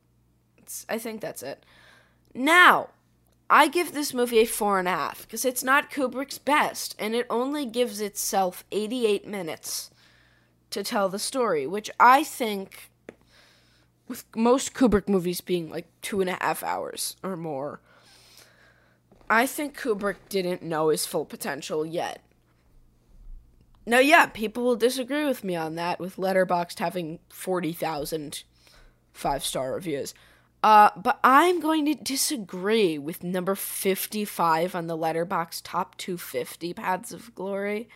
It's, 0.58 0.86
I 0.88 0.98
think 0.98 1.22
that's 1.22 1.44
it. 1.44 1.66
Now, 2.34 2.90
I 3.50 3.68
give 3.68 3.94
this 3.94 4.14
movie 4.14 4.40
a 4.40 4.46
four 4.46 4.80
and 4.80 4.88
a 4.88 4.92
half 4.92 5.24
because 5.24 5.46
it's 5.46 5.64
not 5.64 5.92
Kubrick's 5.92 6.38
best, 6.38 6.96
and 6.98 7.14
it 7.14 7.28
only 7.30 7.66
gives 7.66 8.00
itself 8.00 8.64
88 8.72 9.28
minutes 9.28 9.92
to 10.74 10.84
tell 10.84 11.10
the 11.10 11.20
story, 11.20 11.66
which 11.66 11.90
I 12.00 12.24
think, 12.24 12.90
with 14.08 14.26
most 14.36 14.74
Kubrick 14.74 15.08
movies 15.08 15.42
being 15.42 15.70
like 15.70 15.88
two 16.02 16.22
and 16.22 16.30
a 16.30 16.38
half 16.40 16.64
hours 16.64 17.16
or 17.24 17.36
more, 17.36 17.80
I 19.30 19.48
think 19.48 19.80
Kubrick 19.80 20.18
didn't 20.30 20.62
know 20.62 20.90
his 20.90 21.06
full 21.06 21.26
potential 21.26 21.86
yet. 21.86 22.22
Now, 23.86 24.00
yeah, 24.00 24.28
people 24.28 24.64
will 24.64 24.76
disagree 24.76 25.26
with 25.26 25.44
me 25.44 25.56
on 25.56 25.76
that, 25.76 26.00
with 26.00 26.16
Letterboxd 26.16 26.80
having 26.80 27.20
40,000 27.30 28.44
five 29.14 29.46
star 29.46 29.74
reviews. 29.74 30.14
Uh, 30.64 30.90
but 30.96 31.20
I'm 31.24 31.60
going 31.60 31.86
to 31.86 31.94
disagree 31.94 32.98
with 32.98 33.24
number 33.24 33.54
55 33.54 34.76
on 34.76 34.88
the 34.88 34.98
Letterboxd 34.98 35.62
top 35.64 35.98
250 35.98 36.74
Paths 36.74 37.12
of 37.12 37.36
Glory. 37.36 37.90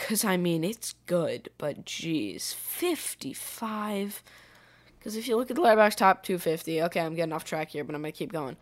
Because, 0.00 0.24
I 0.24 0.38
mean, 0.38 0.64
it's 0.64 0.94
good, 1.04 1.50
but 1.58 1.84
geez, 1.84 2.54
55. 2.54 4.22
Because 4.98 5.14
if 5.14 5.28
you 5.28 5.36
look 5.36 5.50
at 5.50 5.56
the 5.56 5.62
Letterboxd 5.62 5.96
top 5.96 6.22
250, 6.22 6.82
okay, 6.84 7.00
I'm 7.00 7.14
getting 7.14 7.34
off 7.34 7.44
track 7.44 7.70
here, 7.70 7.84
but 7.84 7.94
I'm 7.94 8.00
going 8.00 8.12
to 8.12 8.18
keep 8.18 8.32
going. 8.32 8.56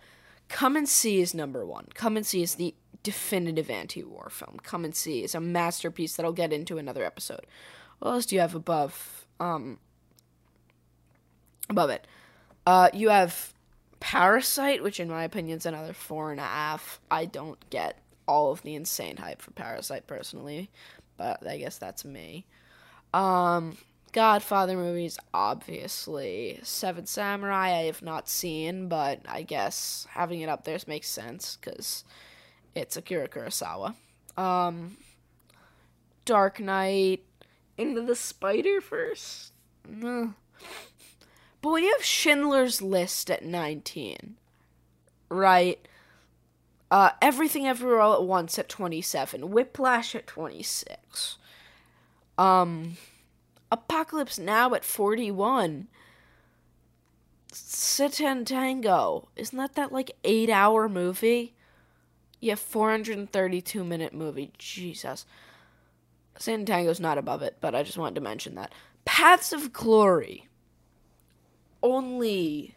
Come 0.48 0.74
and 0.74 0.88
See 0.88 1.20
is 1.20 1.34
number 1.34 1.64
one. 1.64 1.86
Come 1.94 2.16
and 2.16 2.26
See 2.26 2.42
is 2.42 2.56
the 2.56 2.74
definitive 3.04 3.70
anti 3.70 4.02
war 4.02 4.30
film. 4.30 4.58
Come 4.64 4.84
and 4.84 4.96
See 4.96 5.22
is 5.22 5.34
a 5.34 5.40
masterpiece 5.40 6.16
that 6.16 6.26
I'll 6.26 6.32
get 6.32 6.52
into 6.52 6.76
another 6.76 7.04
episode. 7.04 7.46
What 8.00 8.10
else 8.10 8.26
do 8.26 8.34
you 8.34 8.40
have 8.40 8.56
above? 8.56 9.26
Um, 9.38 9.78
above 11.70 11.90
it. 11.90 12.06
Uh, 12.66 12.88
you 12.92 13.10
have 13.10 13.54
Parasite, 14.00 14.82
which 14.82 14.98
in 14.98 15.08
my 15.08 15.22
opinion 15.22 15.58
is 15.58 15.66
another 15.66 15.92
four 15.92 16.32
and 16.32 16.40
a 16.40 16.44
half. 16.44 17.00
I 17.10 17.26
don't 17.26 17.58
get 17.70 17.98
all 18.28 18.52
of 18.52 18.62
the 18.62 18.74
insane 18.74 19.16
hype 19.16 19.42
for 19.42 19.50
Parasite 19.50 20.06
personally, 20.06 20.70
but 21.16 21.44
I 21.46 21.58
guess 21.58 21.78
that's 21.78 22.04
me. 22.04 22.46
Um, 23.12 23.76
Godfather 24.12 24.76
movies, 24.76 25.18
obviously. 25.34 26.60
Seven 26.62 27.06
Samurai, 27.06 27.70
I 27.70 27.84
have 27.84 28.02
not 28.02 28.28
seen, 28.28 28.88
but 28.88 29.20
I 29.26 29.42
guess 29.42 30.06
having 30.10 30.40
it 30.40 30.48
up 30.48 30.64
there 30.64 30.78
makes 30.86 31.08
sense 31.08 31.58
because 31.60 32.04
it's 32.74 32.96
Akira 32.96 33.28
Kurosawa. 33.28 33.94
Um, 34.36 34.98
Dark 36.24 36.60
Knight, 36.60 37.24
Into 37.76 38.02
the 38.02 38.14
Spider 38.14 38.80
Verse. 38.80 39.52
But 39.84 41.70
when 41.70 41.82
you 41.82 41.92
have 41.96 42.04
Schindler's 42.04 42.80
List 42.80 43.30
at 43.30 43.44
19, 43.44 44.36
right? 45.28 45.86
Uh, 46.90 47.10
Everything 47.20 47.66
Everywhere 47.66 48.00
All 48.00 48.14
at 48.14 48.24
Once 48.24 48.58
at 48.58 48.68
27, 48.68 49.50
Whiplash 49.50 50.14
at 50.14 50.26
26. 50.26 51.36
Um, 52.38 52.96
Apocalypse 53.70 54.38
Now 54.38 54.72
at 54.74 54.84
41. 54.84 55.88
Satantango. 57.52 59.26
Isn't 59.36 59.58
that 59.58 59.74
that 59.74 59.92
like 59.92 60.12
8 60.24 60.48
hour 60.48 60.88
movie? 60.88 61.54
Yeah, 62.40 62.54
432 62.54 63.84
minute 63.84 64.14
movie. 64.14 64.52
Jesus. 64.58 65.26
Satantango's 66.38 67.00
not 67.00 67.18
above 67.18 67.42
it, 67.42 67.56
but 67.60 67.74
I 67.74 67.82
just 67.82 67.98
wanted 67.98 68.14
to 68.14 68.20
mention 68.20 68.54
that. 68.54 68.72
Paths 69.04 69.52
of 69.52 69.72
Glory. 69.72 70.46
Only 71.82 72.74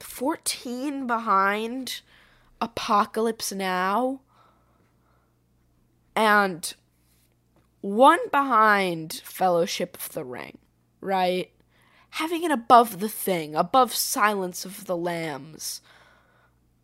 14 0.00 1.06
behind 1.06 2.00
Apocalypse 2.60 3.52
Now. 3.52 4.20
And 6.14 6.74
one 7.80 8.18
behind 8.32 9.22
Fellowship 9.24 9.96
of 9.96 10.12
the 10.12 10.24
Ring, 10.24 10.58
right? 11.00 11.50
Having 12.10 12.44
it 12.44 12.50
above 12.50 13.00
the 13.00 13.08
thing, 13.08 13.54
above 13.54 13.94
Silence 13.94 14.64
of 14.64 14.86
the 14.86 14.96
Lambs, 14.96 15.82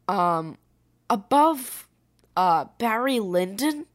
um, 0.07 0.59
above 1.09 1.89
uh, 2.37 2.67
Barry 2.79 3.19
Lyndon. 3.19 3.87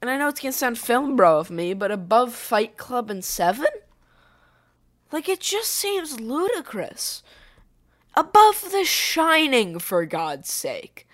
And 0.00 0.10
I 0.10 0.18
know 0.18 0.28
it's 0.28 0.40
gonna 0.40 0.52
sound 0.52 0.78
film 0.78 1.16
bro 1.16 1.38
of 1.38 1.50
me, 1.50 1.72
but 1.72 1.90
above 1.90 2.34
Fight 2.34 2.76
Club 2.76 3.10
and 3.10 3.24
Seven? 3.24 3.66
Like, 5.10 5.28
it 5.28 5.40
just 5.40 5.70
seems 5.70 6.20
ludicrous. 6.20 7.22
Above 8.16 8.70
The 8.72 8.84
Shining, 8.84 9.78
for 9.78 10.06
God's 10.06 10.50
sake 10.50 11.06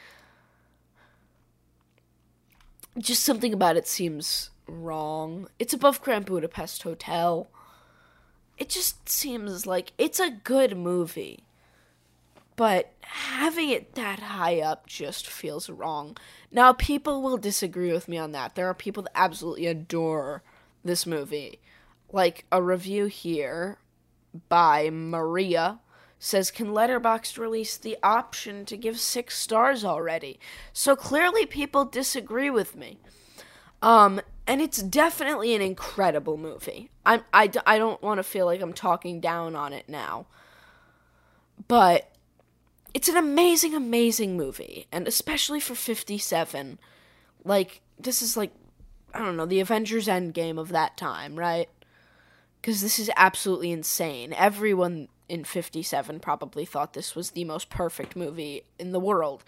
just 2.98 3.24
something 3.24 3.52
about 3.52 3.76
it 3.76 3.86
seems 3.86 4.50
wrong. 4.66 5.48
It's 5.58 5.72
above 5.72 6.02
Grand 6.02 6.26
Budapest 6.26 6.82
Hotel. 6.82 7.48
It 8.58 8.68
just 8.68 9.08
seems 9.08 9.66
like 9.66 9.92
it's 9.98 10.20
a 10.20 10.30
good 10.30 10.76
movie. 10.76 11.44
But 12.54 12.92
having 13.00 13.70
it 13.70 13.94
that 13.94 14.18
high 14.18 14.60
up 14.60 14.86
just 14.86 15.26
feels 15.26 15.70
wrong. 15.70 16.16
Now, 16.50 16.74
people 16.74 17.22
will 17.22 17.38
disagree 17.38 17.92
with 17.92 18.08
me 18.08 18.18
on 18.18 18.32
that. 18.32 18.54
There 18.54 18.68
are 18.68 18.74
people 18.74 19.04
that 19.04 19.12
absolutely 19.16 19.66
adore 19.66 20.42
this 20.84 21.06
movie. 21.06 21.60
Like 22.12 22.44
a 22.52 22.62
review 22.62 23.06
here 23.06 23.78
by 24.50 24.90
Maria 24.90 25.80
says 26.24 26.52
can 26.52 26.68
Letterboxd 26.68 27.36
release 27.36 27.76
the 27.76 27.98
option 28.00 28.64
to 28.66 28.76
give 28.76 29.00
six 29.00 29.36
stars 29.36 29.84
already? 29.84 30.38
So 30.72 30.94
clearly 30.94 31.46
people 31.46 31.84
disagree 31.84 32.48
with 32.48 32.76
me. 32.76 32.98
Um, 33.82 34.20
and 34.46 34.60
it's 34.60 34.80
definitely 34.80 35.52
an 35.52 35.60
incredible 35.60 36.36
movie. 36.36 36.92
I'm, 37.04 37.22
I, 37.34 37.50
I 37.66 37.76
don't 37.76 38.00
want 38.00 38.18
to 38.18 38.22
feel 38.22 38.46
like 38.46 38.60
I'm 38.60 38.72
talking 38.72 39.18
down 39.18 39.56
on 39.56 39.72
it 39.72 39.88
now. 39.88 40.26
But 41.66 42.12
it's 42.94 43.08
an 43.08 43.16
amazing, 43.16 43.74
amazing 43.74 44.36
movie. 44.36 44.86
And 44.92 45.08
especially 45.08 45.58
for 45.58 45.74
57. 45.74 46.78
Like, 47.44 47.80
this 47.98 48.22
is 48.22 48.36
like, 48.36 48.52
I 49.12 49.18
don't 49.18 49.36
know, 49.36 49.46
the 49.46 49.58
Avengers 49.58 50.06
Endgame 50.06 50.56
of 50.56 50.68
that 50.68 50.96
time, 50.96 51.34
right? 51.34 51.68
Because 52.60 52.80
this 52.80 53.00
is 53.00 53.10
absolutely 53.16 53.72
insane. 53.72 54.32
Everyone 54.34 55.08
in 55.32 55.44
57 55.44 56.20
probably 56.20 56.64
thought 56.66 56.92
this 56.92 57.16
was 57.16 57.30
the 57.30 57.44
most 57.44 57.70
perfect 57.70 58.14
movie 58.14 58.64
in 58.78 58.92
the 58.92 59.00
world. 59.00 59.42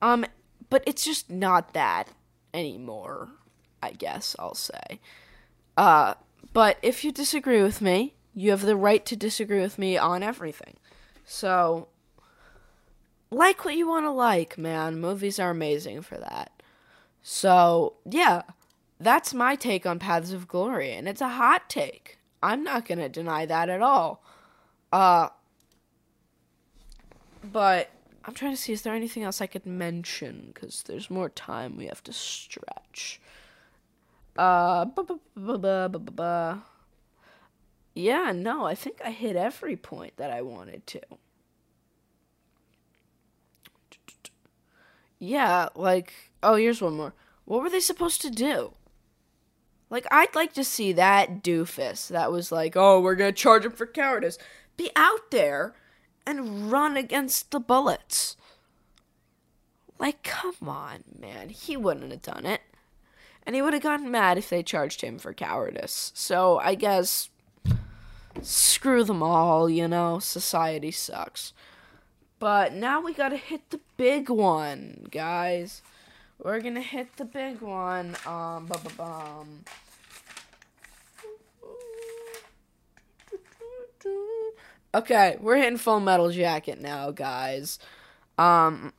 Um 0.00 0.24
but 0.70 0.82
it's 0.86 1.04
just 1.04 1.30
not 1.30 1.74
that 1.74 2.08
anymore, 2.54 3.28
I 3.82 3.92
guess 3.92 4.34
I'll 4.38 4.54
say. 4.54 5.00
Uh 5.76 6.14
but 6.52 6.78
if 6.80 7.04
you 7.04 7.12
disagree 7.12 7.62
with 7.62 7.82
me, 7.82 8.14
you 8.34 8.50
have 8.50 8.62
the 8.62 8.76
right 8.76 9.04
to 9.06 9.14
disagree 9.14 9.60
with 9.60 9.78
me 9.78 9.98
on 9.98 10.22
everything. 10.22 10.76
So 11.24 11.88
like 13.30 13.64
what 13.64 13.76
you 13.76 13.86
want 13.86 14.06
to 14.06 14.10
like, 14.10 14.56
man. 14.56 15.00
Movies 15.00 15.38
are 15.38 15.50
amazing 15.50 16.00
for 16.00 16.16
that. 16.16 16.50
So, 17.22 17.94
yeah, 18.08 18.42
that's 19.00 19.34
my 19.34 19.56
take 19.56 19.84
on 19.84 19.98
Paths 19.98 20.32
of 20.32 20.46
Glory, 20.46 20.92
and 20.92 21.08
it's 21.08 21.20
a 21.20 21.28
hot 21.28 21.68
take. 21.68 22.18
I'm 22.42 22.62
not 22.62 22.86
going 22.86 23.00
to 23.00 23.08
deny 23.08 23.44
that 23.46 23.68
at 23.68 23.82
all. 23.82 24.22
Uh, 24.92 25.28
but 27.42 27.90
I'm 28.24 28.34
trying 28.34 28.52
to 28.52 28.56
see 28.56 28.72
is 28.72 28.82
there 28.82 28.94
anything 28.94 29.22
else 29.22 29.40
I 29.40 29.46
could 29.46 29.66
mention 29.66 30.50
because 30.52 30.82
there's 30.82 31.10
more 31.10 31.28
time 31.28 31.76
we 31.76 31.86
have 31.86 32.02
to 32.04 32.12
stretch. 32.12 33.20
Uh, 34.36 34.84
yeah, 37.94 38.32
no, 38.34 38.66
I 38.66 38.74
think 38.74 39.00
I 39.04 39.10
hit 39.10 39.36
every 39.36 39.76
point 39.76 40.16
that 40.16 40.30
I 40.30 40.42
wanted 40.42 40.86
to. 40.88 41.00
Yeah, 45.18 45.68
like, 45.74 46.12
oh, 46.42 46.56
here's 46.56 46.82
one 46.82 46.94
more. 46.94 47.14
What 47.46 47.62
were 47.62 47.70
they 47.70 47.80
supposed 47.80 48.20
to 48.22 48.30
do? 48.30 48.74
Like, 49.88 50.06
I'd 50.10 50.34
like 50.34 50.52
to 50.54 50.64
see 50.64 50.92
that 50.92 51.42
doofus 51.42 52.08
that 52.08 52.32
was 52.32 52.52
like, 52.52 52.76
oh, 52.76 53.00
we're 53.00 53.14
gonna 53.14 53.32
charge 53.32 53.64
him 53.64 53.72
for 53.72 53.86
cowardice 53.86 54.36
be 54.76 54.90
out 54.96 55.30
there 55.30 55.74
and 56.26 56.70
run 56.70 56.96
against 56.96 57.50
the 57.50 57.60
bullets. 57.60 58.36
Like, 59.98 60.22
come 60.22 60.68
on, 60.68 61.04
man. 61.18 61.48
He 61.48 61.76
wouldn't 61.76 62.10
have 62.10 62.22
done 62.22 62.44
it. 62.46 62.60
And 63.44 63.54
he 63.54 63.62
would 63.62 63.72
have 63.72 63.82
gotten 63.82 64.10
mad 64.10 64.38
if 64.38 64.50
they 64.50 64.62
charged 64.62 65.00
him 65.00 65.18
for 65.18 65.32
cowardice. 65.32 66.12
So 66.14 66.58
I 66.58 66.74
guess 66.74 67.30
screw 68.42 69.04
them 69.04 69.22
all, 69.22 69.70
you 69.70 69.88
know? 69.88 70.18
Society 70.18 70.90
sucks. 70.90 71.52
But 72.38 72.74
now 72.74 73.00
we 73.00 73.14
gotta 73.14 73.36
hit 73.36 73.70
the 73.70 73.80
big 73.96 74.28
one, 74.28 75.06
guys. 75.10 75.80
We're 76.42 76.60
gonna 76.60 76.82
hit 76.82 77.16
the 77.16 77.24
big 77.24 77.62
one. 77.62 78.16
Um, 78.26 78.66
bum, 78.66 78.80
bum, 78.84 78.92
bum. 78.96 79.64
Okay, 84.96 85.36
we're 85.42 85.58
hitting 85.58 85.76
Full 85.76 86.00
Metal 86.00 86.30
Jacket 86.30 86.80
now, 86.80 87.10
guys. 87.10 87.78
Um, 88.38 88.94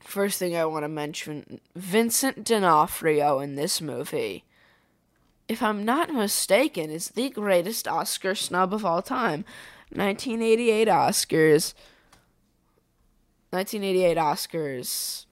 first 0.00 0.40
thing 0.40 0.56
I 0.56 0.64
want 0.64 0.82
to 0.82 0.88
mention 0.88 1.60
Vincent 1.76 2.42
D'Onofrio 2.42 3.38
in 3.38 3.54
this 3.54 3.80
movie, 3.80 4.42
if 5.46 5.62
I'm 5.62 5.84
not 5.84 6.12
mistaken, 6.12 6.90
is 6.90 7.10
the 7.10 7.30
greatest 7.30 7.86
Oscar 7.86 8.34
snub 8.34 8.74
of 8.74 8.84
all 8.84 9.02
time. 9.02 9.44
1988 9.90 10.88
Oscars. 10.88 11.72
1988 13.50 14.16
Oscars 14.16 15.26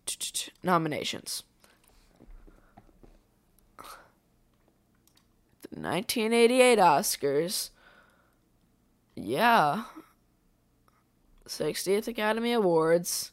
nominations. 0.62 1.42
The 5.72 5.80
1988 5.80 6.78
Oscars 6.78 7.70
yeah. 9.14 9.84
60th 11.46 12.08
Academy 12.08 12.52
Awards. 12.52 13.32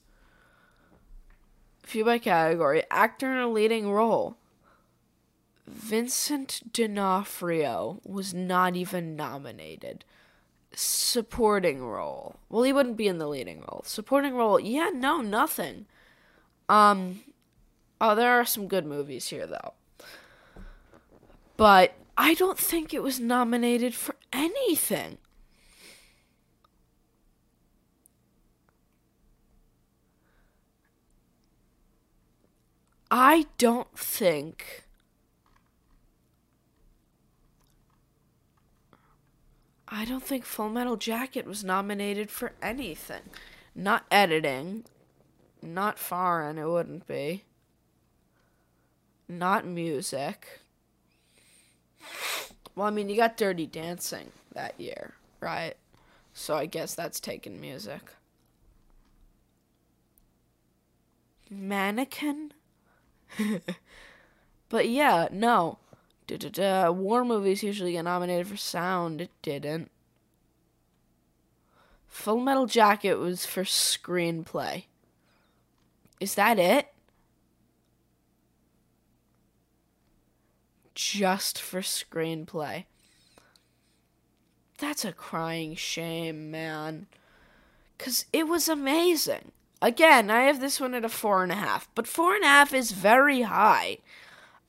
A 1.83 1.87
few 1.87 2.05
by 2.05 2.19
category. 2.19 2.83
Actor 2.91 3.31
in 3.31 3.37
a 3.37 3.49
leading 3.49 3.91
role. 3.91 4.37
Vincent 5.67 6.73
D'Onofrio 6.73 8.01
was 8.03 8.33
not 8.33 8.75
even 8.75 9.15
nominated. 9.15 10.03
Supporting 10.73 11.83
role. 11.83 12.37
Well, 12.49 12.63
he 12.63 12.73
wouldn't 12.73 12.97
be 12.97 13.07
in 13.07 13.17
the 13.17 13.27
leading 13.27 13.61
role. 13.61 13.81
Supporting 13.85 14.35
role. 14.35 14.59
Yeah, 14.59 14.89
no, 14.93 15.21
nothing. 15.21 15.85
Um 16.69 17.21
Oh, 17.99 18.15
there 18.15 18.31
are 18.31 18.45
some 18.45 18.67
good 18.67 18.85
movies 18.85 19.27
here 19.27 19.45
though. 19.45 19.73
But 21.55 21.93
I 22.17 22.33
don't 22.33 22.57
think 22.57 22.93
it 22.93 23.03
was 23.03 23.19
nominated 23.19 23.93
for 23.93 24.15
anything. 24.33 25.19
I 33.13 33.47
don't 33.57 33.97
think. 33.97 34.85
I 39.89 40.05
don't 40.05 40.23
think 40.23 40.45
Full 40.45 40.69
Metal 40.69 40.95
Jacket 40.95 41.45
was 41.45 41.65
nominated 41.65 42.31
for 42.31 42.53
anything. 42.61 43.23
Not 43.75 44.05
editing. 44.09 44.85
Not 45.61 45.99
foreign, 45.99 46.57
it 46.57 46.65
wouldn't 46.65 47.05
be. 47.05 47.43
Not 49.27 49.65
music. 49.67 50.61
Well, 52.75 52.87
I 52.87 52.91
mean, 52.91 53.09
you 53.09 53.17
got 53.17 53.35
Dirty 53.35 53.67
Dancing 53.67 54.31
that 54.53 54.79
year, 54.79 55.15
right? 55.41 55.75
So 56.33 56.55
I 56.55 56.65
guess 56.65 56.95
that's 56.95 57.19
taken 57.19 57.59
music. 57.59 58.13
Mannequin? 61.49 62.53
but 64.69 64.89
yeah, 64.89 65.27
no. 65.31 65.77
Da-da-da. 66.27 66.91
War 66.91 67.25
movies 67.25 67.63
usually 67.63 67.93
get 67.93 68.03
nominated 68.03 68.47
for 68.47 68.57
sound. 68.57 69.21
It 69.21 69.31
didn't. 69.41 69.91
Full 72.07 72.39
Metal 72.39 72.65
Jacket 72.65 73.15
was 73.15 73.45
for 73.45 73.63
screenplay. 73.63 74.83
Is 76.19 76.35
that 76.35 76.59
it? 76.59 76.93
Just 80.93 81.59
for 81.61 81.81
screenplay. 81.81 82.85
That's 84.77 85.05
a 85.05 85.13
crying 85.13 85.75
shame, 85.75 86.51
man. 86.51 87.07
Because 87.97 88.25
it 88.33 88.47
was 88.47 88.67
amazing. 88.67 89.51
Again, 89.81 90.29
I 90.29 90.43
have 90.43 90.59
this 90.59 90.79
one 90.79 90.93
at 90.93 91.03
a 91.03 91.09
four 91.09 91.41
and 91.41 91.51
a 91.51 91.55
half, 91.55 91.87
but 91.95 92.07
four 92.07 92.35
and 92.35 92.43
a 92.43 92.47
half 92.47 92.73
is 92.73 92.91
very 92.91 93.41
high. 93.41 93.97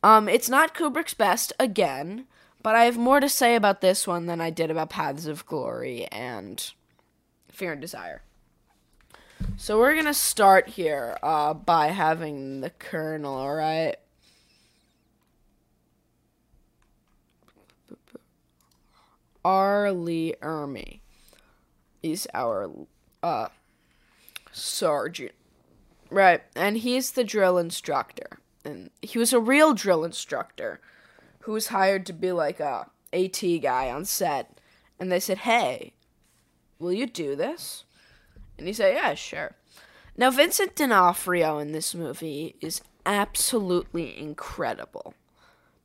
Um, 0.02 0.28
it's 0.28 0.48
not 0.48 0.74
Kubrick's 0.74 1.14
best, 1.14 1.52
again, 1.60 2.26
but 2.62 2.74
I 2.74 2.84
have 2.84 2.96
more 2.96 3.20
to 3.20 3.28
say 3.28 3.54
about 3.54 3.82
this 3.82 4.06
one 4.06 4.26
than 4.26 4.40
I 4.40 4.50
did 4.50 4.70
about 4.70 4.90
Paths 4.90 5.26
of 5.26 5.44
Glory 5.46 6.06
and 6.06 6.72
Fear 7.50 7.72
and 7.72 7.80
Desire. 7.80 8.22
So 9.56 9.78
we're 9.78 9.94
gonna 9.94 10.14
start 10.14 10.68
here 10.68 11.18
uh, 11.22 11.52
by 11.54 11.88
having 11.88 12.62
the 12.62 12.70
Colonel, 12.70 13.34
alright? 13.34 13.96
R. 19.44 19.92
Lee 19.92 20.34
Ermey 20.40 21.00
is 22.02 22.28
our 22.32 22.70
uh, 23.22 23.48
sergeant. 24.52 25.32
Right, 26.10 26.42
and 26.54 26.78
he's 26.78 27.12
the 27.12 27.24
drill 27.24 27.58
instructor. 27.58 28.38
And 28.64 28.90
he 29.00 29.18
was 29.18 29.32
a 29.32 29.40
real 29.40 29.74
drill 29.74 30.04
instructor 30.04 30.80
who 31.40 31.52
was 31.52 31.68
hired 31.68 32.06
to 32.06 32.12
be 32.12 32.30
like 32.30 32.60
a 32.60 32.86
AT 33.12 33.40
guy 33.62 33.90
on 33.90 34.04
set. 34.04 34.58
And 35.00 35.10
they 35.10 35.18
said, 35.18 35.38
"Hey, 35.38 35.94
will 36.78 36.92
you 36.92 37.06
do 37.06 37.34
this?" 37.34 37.84
And 38.58 38.66
he 38.66 38.72
said, 38.72 38.94
"Yeah, 38.94 39.14
sure." 39.14 39.56
Now 40.16 40.30
Vincent 40.30 40.76
D'Onofrio 40.76 41.58
in 41.58 41.72
this 41.72 41.94
movie 41.94 42.56
is 42.60 42.82
absolutely 43.06 44.16
incredible. 44.16 45.14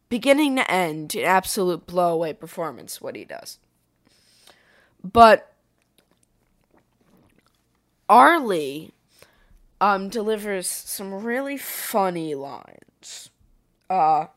Beginning 0.09 0.57
to 0.57 0.69
end, 0.69 1.15
an 1.15 1.23
absolute 1.23 1.87
blowaway 1.87 2.37
performance 2.37 3.01
what 3.01 3.15
he 3.15 3.25
does. 3.25 3.59
But 5.03 5.53
R. 8.09 8.39
Lee 8.39 8.91
um, 9.81 10.09
delivers 10.09 10.67
some 10.67 11.13
really 11.13 11.57
funny 11.57 12.35
lines. 12.35 13.29
Uh, 13.89 14.27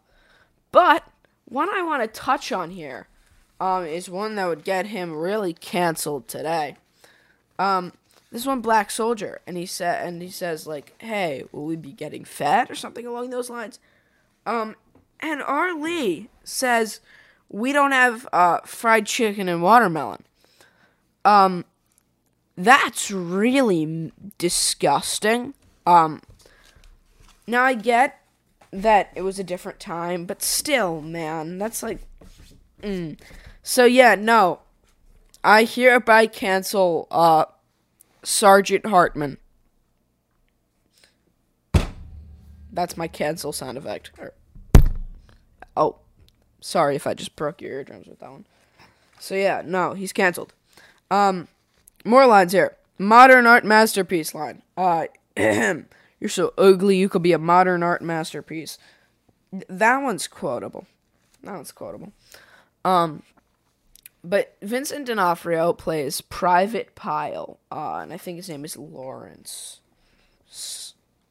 but 0.72 1.04
one 1.46 1.68
I 1.70 1.82
want 1.82 2.02
to 2.02 2.20
touch 2.20 2.52
on 2.52 2.70
here 2.70 3.08
um, 3.60 3.84
is 3.84 4.08
one 4.08 4.36
that 4.36 4.48
would 4.48 4.64
get 4.64 4.86
him 4.86 5.14
really 5.14 5.52
canceled 5.52 6.28
today. 6.28 6.76
Um, 7.58 7.92
this 8.32 8.46
one 8.46 8.60
black 8.60 8.90
soldier, 8.90 9.40
and 9.46 9.56
he 9.56 9.66
said, 9.66 10.06
and 10.06 10.22
he 10.22 10.30
says 10.30 10.66
like, 10.66 10.94
"Hey, 10.98 11.44
will 11.50 11.64
we 11.64 11.76
be 11.76 11.92
getting 11.92 12.24
fat 12.24 12.70
or 12.70 12.74
something 12.74 13.06
along 13.06 13.30
those 13.30 13.50
lines?" 13.50 13.80
Um, 14.46 14.76
and 15.18 15.42
R. 15.42 15.74
Lee 15.74 16.28
says, 16.44 17.00
"We 17.48 17.72
don't 17.72 17.92
have 17.92 18.28
uh, 18.32 18.60
fried 18.64 19.06
chicken 19.06 19.48
and 19.48 19.62
watermelon." 19.62 20.24
Um, 21.24 21.64
that's 22.64 23.10
really 23.10 24.12
disgusting. 24.38 25.54
Um, 25.86 26.22
now 27.46 27.62
I 27.62 27.74
get 27.74 28.20
that 28.70 29.10
it 29.14 29.22
was 29.22 29.38
a 29.38 29.44
different 29.44 29.80
time, 29.80 30.26
but 30.26 30.42
still, 30.42 31.00
man, 31.00 31.58
that's 31.58 31.82
like. 31.82 32.00
Mm. 32.82 33.18
So 33.62 33.84
yeah, 33.84 34.14
no, 34.14 34.60
I 35.42 35.64
hereby 35.64 36.26
cancel 36.26 37.08
uh, 37.10 37.46
Sergeant 38.22 38.86
Hartman. 38.86 39.38
That's 42.72 42.96
my 42.96 43.08
cancel 43.08 43.52
sound 43.52 43.78
effect. 43.78 44.12
Oh, 45.76 45.96
sorry 46.60 46.94
if 46.94 47.06
I 47.06 47.14
just 47.14 47.34
broke 47.36 47.60
your 47.60 47.72
eardrums 47.72 48.06
with 48.06 48.20
that 48.20 48.30
one. 48.30 48.44
So 49.18 49.34
yeah, 49.34 49.62
no, 49.64 49.94
he's 49.94 50.12
canceled. 50.12 50.54
Um, 51.10 51.48
more 52.04 52.26
lines 52.26 52.52
here. 52.52 52.76
Modern 52.98 53.46
art 53.46 53.64
masterpiece 53.64 54.34
line. 54.34 54.62
Uh, 54.76 55.06
you're 55.36 56.28
so 56.28 56.52
ugly, 56.58 56.96
you 56.96 57.08
could 57.08 57.22
be 57.22 57.32
a 57.32 57.38
modern 57.38 57.82
art 57.82 58.02
masterpiece. 58.02 58.78
That 59.68 59.98
one's 59.98 60.28
quotable. 60.28 60.86
That 61.42 61.54
one's 61.54 61.72
quotable. 61.72 62.12
Um, 62.84 63.22
but 64.22 64.56
Vincent 64.60 65.06
D'Onofrio 65.06 65.72
plays 65.72 66.20
Private 66.20 66.94
Pyle, 66.94 67.58
uh, 67.72 68.00
and 68.02 68.12
I 68.12 68.16
think 68.16 68.36
his 68.36 68.48
name 68.48 68.64
is 68.64 68.76
Lawrence. 68.76 69.80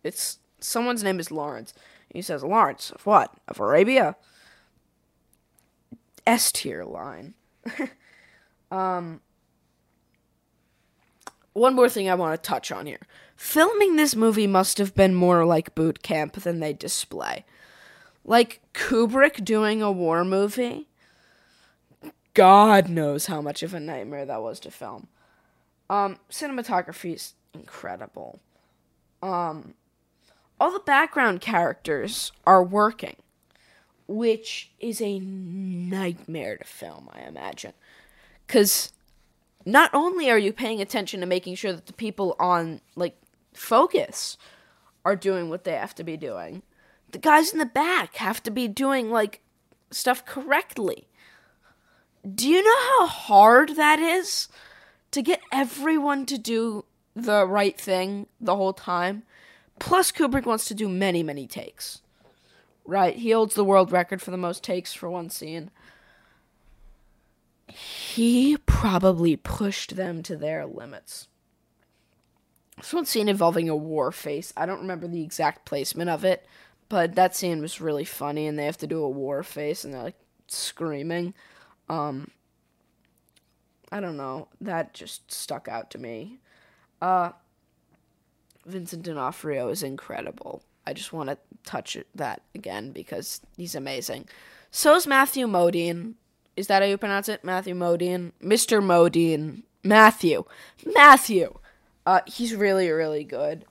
It's 0.04 0.40
someone's 0.60 1.04
name 1.04 1.20
is 1.20 1.32
Lawrence. 1.32 1.74
He 2.12 2.22
says, 2.22 2.44
"Lawrence 2.44 2.92
of 2.92 3.06
what? 3.06 3.34
Of 3.48 3.60
Arabia?" 3.60 4.16
S 6.26 6.52
tier 6.52 6.84
line. 6.84 7.36
um, 8.72 9.22
one 11.54 11.76
more 11.76 11.90
thing 11.90 12.10
I 12.10 12.16
want 12.16 12.42
to 12.42 12.48
touch 12.48 12.72
on 12.72 12.86
here. 12.86 13.02
Filming 13.36 13.96
this 13.96 14.16
movie 14.16 14.48
must 14.48 14.78
have 14.78 14.96
been 14.96 15.16
more 15.16 15.46
like 15.46 15.76
boot 15.76 16.04
camp 16.04 16.34
than 16.34 16.60
they 16.60 16.74
display. 16.74 17.46
Like 18.26 18.62
Kubrick 18.74 19.44
doing 19.44 19.82
a 19.82 19.92
war 19.92 20.24
movie. 20.24 20.88
God 22.34 22.90
knows 22.90 23.26
how 23.26 23.42
much 23.42 23.64
of 23.64 23.74
a 23.74 23.80
nightmare 23.80 24.26
that 24.26 24.42
was 24.42 24.60
to 24.62 24.72
film. 24.72 25.08
Um, 25.90 26.18
cinematography 26.30 27.16
is 27.16 27.34
incredible. 27.54 28.40
Um, 29.22 29.74
all 30.60 30.72
the 30.72 30.80
background 30.80 31.42
characters 31.42 32.32
are 32.46 32.64
working, 32.64 33.16
which 34.08 34.72
is 34.80 35.02
a 35.02 35.20
nightmare 35.20 36.58
to 36.58 36.66
film, 36.66 37.10
I 37.12 37.22
imagine. 37.22 37.74
Because 38.46 38.92
not 39.66 39.90
only 39.94 40.30
are 40.30 40.38
you 40.38 40.54
paying 40.54 40.82
attention 40.82 41.20
to 41.20 41.26
making 41.26 41.56
sure 41.56 41.74
that 41.74 41.86
the 41.86 41.94
people 41.94 42.36
on 42.40 42.82
like 42.96 43.16
focus 43.54 44.38
are 45.06 45.16
doing 45.16 45.50
what 45.50 45.64
they 45.64 45.74
have 45.74 45.96
to 45.96 46.04
be 46.04 46.18
doing, 46.18 46.64
the 47.12 47.18
guys 47.18 47.52
in 47.52 47.60
the 47.60 47.66
back 47.66 48.16
have 48.16 48.42
to 48.44 48.52
be 48.52 48.68
doing 48.68 49.10
like 49.10 49.42
stuff 49.92 50.26
correctly. 50.26 51.08
Do 52.36 52.48
you 52.48 52.64
know 52.64 53.00
how 53.00 53.08
hard 53.08 53.76
that 53.76 54.00
is 54.00 54.48
to 55.12 55.22
get 55.22 55.42
everyone 55.52 56.26
to 56.28 56.38
do 56.38 56.86
the 57.16 57.46
right 57.48 57.80
thing 57.80 58.28
the 58.40 58.56
whole 58.56 58.74
time? 58.74 59.24
Plus, 59.80 60.12
Kubrick 60.12 60.46
wants 60.46 60.66
to 60.66 60.74
do 60.74 60.90
many, 60.90 61.24
many 61.24 61.48
takes. 61.48 62.02
Right? 62.86 63.16
He 63.16 63.32
holds 63.32 63.56
the 63.56 63.64
world 63.64 63.92
record 63.92 64.22
for 64.22 64.32
the 64.32 64.38
most 64.38 64.64
takes 64.64 64.94
for 64.94 65.10
one 65.10 65.30
scene 65.30 65.72
he 67.72 68.58
probably 68.58 69.36
pushed 69.36 69.96
them 69.96 70.24
to 70.24 70.36
their 70.36 70.66
limits. 70.66 71.28
This 72.78 72.94
one 72.94 73.06
scene 73.06 73.28
involving 73.28 73.68
a 73.70 73.76
war 73.76 74.12
face. 74.12 74.54
I 74.56 74.66
don't 74.66 74.80
remember 74.82 75.08
the 75.08 75.24
exact 75.24 75.66
placement 75.66 76.10
of 76.10 76.24
it, 76.24 76.46
but 76.88 77.16
that 77.16 77.36
scene 77.36 77.62
was 77.62 77.82
really 77.82 78.06
funny, 78.06 78.48
and 78.48 78.58
they 78.58 78.66
have 78.66 78.78
to 78.78 78.88
do 78.88 79.04
a 79.04 79.10
war 79.10 79.44
face, 79.44 79.84
and 79.84 79.94
they're 79.94 80.04
like 80.04 80.20
screaming. 80.48 81.34
Um, 81.90 82.32
I 83.92 84.00
don't 84.00 84.18
know. 84.18 84.48
That 84.62 84.94
just 84.94 85.32
stuck 85.32 85.68
out 85.68 85.90
to 85.92 85.98
me. 85.98 86.40
Uh, 87.02 87.32
Vincent 88.66 89.04
D'Onofrio 89.04 89.70
is 89.70 89.84
incredible. 89.84 90.64
I 90.86 90.94
just 90.94 91.12
want 91.14 91.30
to 91.30 91.38
touch 91.66 91.98
that 92.16 92.42
again 92.56 92.92
because 92.92 93.42
he's 93.58 93.76
amazing. 93.76 94.28
So 94.72 94.96
is 94.96 95.08
Matthew 95.08 95.48
Modine. 95.48 96.14
Is 96.60 96.68
that 96.68 96.82
how 96.82 96.90
you 96.90 96.98
pronounce 96.98 97.30
it? 97.30 97.42
Matthew 97.46 97.74
Modine? 97.74 98.34
Mr. 98.44 98.84
Modine. 98.84 99.64
Matthew. 99.82 100.44
Matthew. 100.94 101.58
Uh, 102.06 102.20
he's 102.28 102.54
really, 102.54 102.90
really 102.90 103.24
good. 103.24 103.64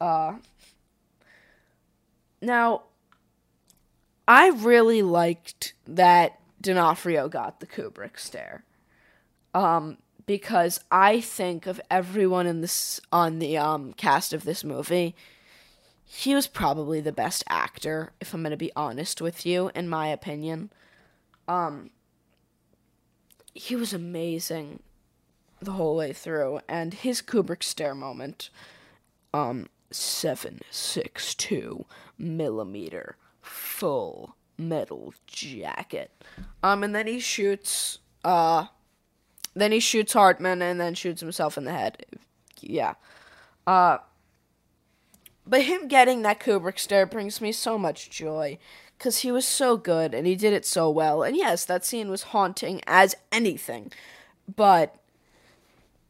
Uh, 0.00 0.36
now, 2.40 2.84
I 4.26 4.48
really 4.48 5.02
liked 5.02 5.74
that 5.86 6.40
D'Onofrio 6.62 7.28
got 7.28 7.60
the 7.60 7.66
Kubrick 7.66 8.18
stare. 8.18 8.64
Um, 9.52 9.98
because 10.24 10.80
I 10.90 11.20
think 11.20 11.66
of 11.66 11.78
everyone 11.90 12.46
in 12.46 12.62
this 12.62 13.02
on 13.12 13.38
the 13.38 13.58
um 13.58 13.92
cast 13.92 14.32
of 14.32 14.44
this 14.44 14.64
movie, 14.64 15.14
he 16.06 16.34
was 16.34 16.46
probably 16.46 17.02
the 17.02 17.12
best 17.12 17.44
actor, 17.50 18.12
if 18.18 18.32
I'm 18.32 18.42
gonna 18.42 18.56
be 18.56 18.72
honest 18.74 19.20
with 19.20 19.44
you, 19.44 19.70
in 19.74 19.90
my 19.90 20.08
opinion. 20.08 20.70
Um 21.48 21.90
he 23.58 23.74
was 23.74 23.92
amazing 23.92 24.80
the 25.60 25.72
whole 25.72 25.96
way 25.96 26.12
through, 26.12 26.60
and 26.68 26.94
his 26.94 27.20
Kubrick 27.20 27.64
stare 27.64 27.94
moment, 27.94 28.50
um, 29.34 29.68
seven 29.90 30.60
six 30.70 31.34
two 31.34 31.84
millimeter 32.16 33.16
full 33.42 34.36
metal 34.56 35.12
jacket. 35.26 36.12
Um, 36.62 36.84
and 36.84 36.94
then 36.94 37.08
he 37.08 37.18
shoots, 37.18 37.98
uh, 38.24 38.66
then 39.54 39.72
he 39.72 39.80
shoots 39.80 40.12
Hartman 40.12 40.62
and 40.62 40.80
then 40.80 40.94
shoots 40.94 41.20
himself 41.20 41.58
in 41.58 41.64
the 41.64 41.72
head. 41.72 42.06
Yeah. 42.60 42.94
Uh, 43.66 43.98
but 45.46 45.62
him 45.62 45.88
getting 45.88 46.22
that 46.22 46.40
Kubrick 46.40 46.78
stare 46.78 47.06
brings 47.06 47.40
me 47.40 47.50
so 47.50 47.76
much 47.76 48.10
joy 48.10 48.58
because 48.98 49.18
he 49.18 49.30
was 49.30 49.46
so 49.46 49.76
good 49.76 50.12
and 50.12 50.26
he 50.26 50.34
did 50.34 50.52
it 50.52 50.66
so 50.66 50.90
well. 50.90 51.22
And 51.22 51.36
yes, 51.36 51.64
that 51.64 51.84
scene 51.84 52.10
was 52.10 52.24
haunting 52.24 52.80
as 52.86 53.14
anything, 53.30 53.92
but 54.54 54.96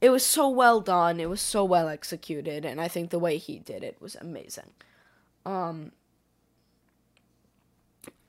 it 0.00 0.10
was 0.10 0.24
so 0.24 0.48
well 0.48 0.80
done. 0.80 1.20
It 1.20 1.28
was 1.28 1.40
so 1.40 1.64
well 1.64 1.88
executed, 1.88 2.64
and 2.64 2.80
I 2.80 2.88
think 2.88 3.10
the 3.10 3.18
way 3.18 3.36
he 3.36 3.58
did 3.58 3.82
it 3.82 4.00
was 4.00 4.14
amazing. 4.16 4.70
Um, 5.44 5.92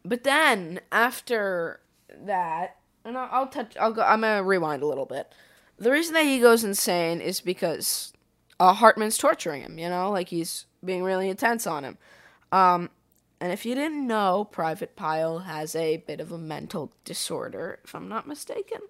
but 0.03 0.23
then 0.23 0.81
after 0.91 1.79
that, 2.25 2.77
and 3.05 3.17
I'll, 3.17 3.29
I'll 3.31 3.47
touch. 3.47 3.77
I'll 3.79 3.93
go. 3.93 4.01
I'm 4.01 4.21
gonna 4.21 4.43
rewind 4.43 4.81
a 4.81 4.87
little 4.87 5.05
bit. 5.05 5.31
The 5.77 5.91
reason 5.91 6.13
that 6.15 6.25
he 6.25 6.39
goes 6.39 6.63
insane 6.63 7.21
is 7.21 7.39
because 7.39 8.11
uh, 8.59 8.73
Hartman's 8.73 9.17
torturing 9.17 9.61
him. 9.61 9.77
You 9.77 9.89
know, 9.89 10.11
like 10.11 10.29
he's 10.29 10.65
being 10.83 11.03
really 11.03 11.29
intense 11.29 11.67
on 11.67 11.83
him. 11.83 11.97
Um, 12.51 12.89
and 13.41 13.51
if 13.51 13.65
you 13.65 13.75
didn't 13.75 14.05
know, 14.05 14.47
Private 14.51 14.95
Pyle 14.95 15.39
has 15.39 15.75
a 15.75 15.97
bit 15.97 16.19
of 16.19 16.31
a 16.31 16.37
mental 16.37 16.91
disorder, 17.05 17.79
if 17.83 17.95
I'm 17.95 18.09
not 18.09 18.27
mistaken. 18.27 18.81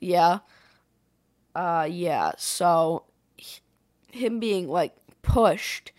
Yeah. 0.00 0.38
Uh, 1.54 1.86
yeah. 1.90 2.32
So, 2.38 3.04
him 4.10 4.40
being 4.40 4.68
like 4.68 4.94
pushed 5.22 5.92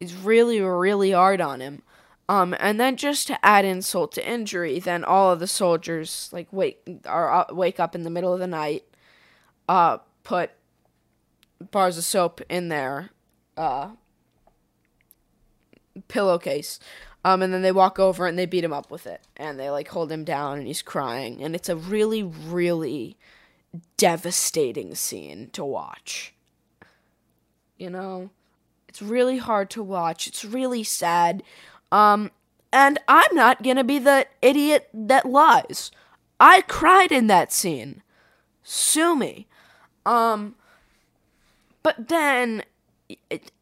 is 0.00 0.14
really, 0.14 0.60
really 0.60 1.12
hard 1.12 1.40
on 1.40 1.60
him. 1.60 1.82
Um, 2.28 2.54
and 2.60 2.78
then 2.78 2.96
just 2.96 3.26
to 3.26 3.44
add 3.44 3.64
insult 3.64 4.12
to 4.12 4.28
injury, 4.28 4.78
then 4.78 5.04
all 5.04 5.32
of 5.32 5.40
the 5.40 5.48
soldiers 5.48 6.28
like 6.32 6.52
wake 6.52 6.80
are 7.04 7.32
uh, 7.32 7.44
wake 7.52 7.80
up 7.80 7.94
in 7.94 8.04
the 8.04 8.10
middle 8.10 8.32
of 8.32 8.38
the 8.38 8.46
night, 8.46 8.84
uh, 9.68 9.98
put 10.22 10.50
bars 11.70 11.98
of 11.98 12.04
soap 12.04 12.40
in 12.48 12.68
their 12.68 13.10
uh 13.56 13.90
pillowcase, 16.08 16.78
um, 17.24 17.42
and 17.42 17.52
then 17.52 17.62
they 17.62 17.72
walk 17.72 17.98
over 17.98 18.26
and 18.26 18.38
they 18.38 18.46
beat 18.46 18.64
him 18.64 18.72
up 18.72 18.90
with 18.90 19.06
it, 19.06 19.22
and 19.36 19.58
they 19.58 19.70
like 19.70 19.88
hold 19.88 20.10
him 20.10 20.24
down, 20.24 20.58
and 20.58 20.66
he's 20.66 20.82
crying, 20.82 21.42
and 21.42 21.54
it's 21.54 21.68
a 21.68 21.76
really, 21.76 22.22
really 22.22 23.16
devastating 23.96 24.94
scene 24.94 25.50
to 25.52 25.64
watch. 25.64 26.34
You 27.76 27.90
know, 27.90 28.30
it's 28.88 29.00
really 29.00 29.38
hard 29.38 29.70
to 29.70 29.82
watch. 29.82 30.26
It's 30.26 30.44
really 30.44 30.82
sad. 30.82 31.42
Um, 31.92 32.30
and 32.72 32.98
I'm 33.08 33.34
not 33.34 33.62
gonna 33.62 33.84
be 33.84 33.98
the 33.98 34.26
idiot 34.42 34.88
that 34.92 35.26
lies. 35.26 35.90
I 36.38 36.62
cried 36.62 37.12
in 37.12 37.26
that 37.26 37.52
scene. 37.52 38.02
Sue 38.62 39.14
me. 39.16 39.46
Um, 40.06 40.54
but 41.82 42.08
then, 42.08 42.62
it, 43.28 43.52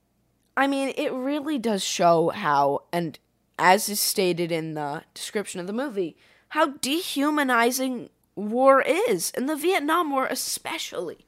I 0.58 0.66
mean, 0.66 0.92
it 0.96 1.12
really 1.12 1.56
does 1.56 1.84
show 1.84 2.30
how, 2.30 2.82
and 2.92 3.16
as 3.60 3.88
is 3.88 4.00
stated 4.00 4.50
in 4.50 4.74
the 4.74 5.04
description 5.14 5.60
of 5.60 5.68
the 5.68 5.72
movie, 5.72 6.16
how 6.48 6.70
dehumanizing 6.78 8.10
war 8.34 8.82
is, 8.82 9.30
and 9.36 9.48
the 9.48 9.54
Vietnam 9.54 10.10
War 10.10 10.26
especially. 10.26 11.24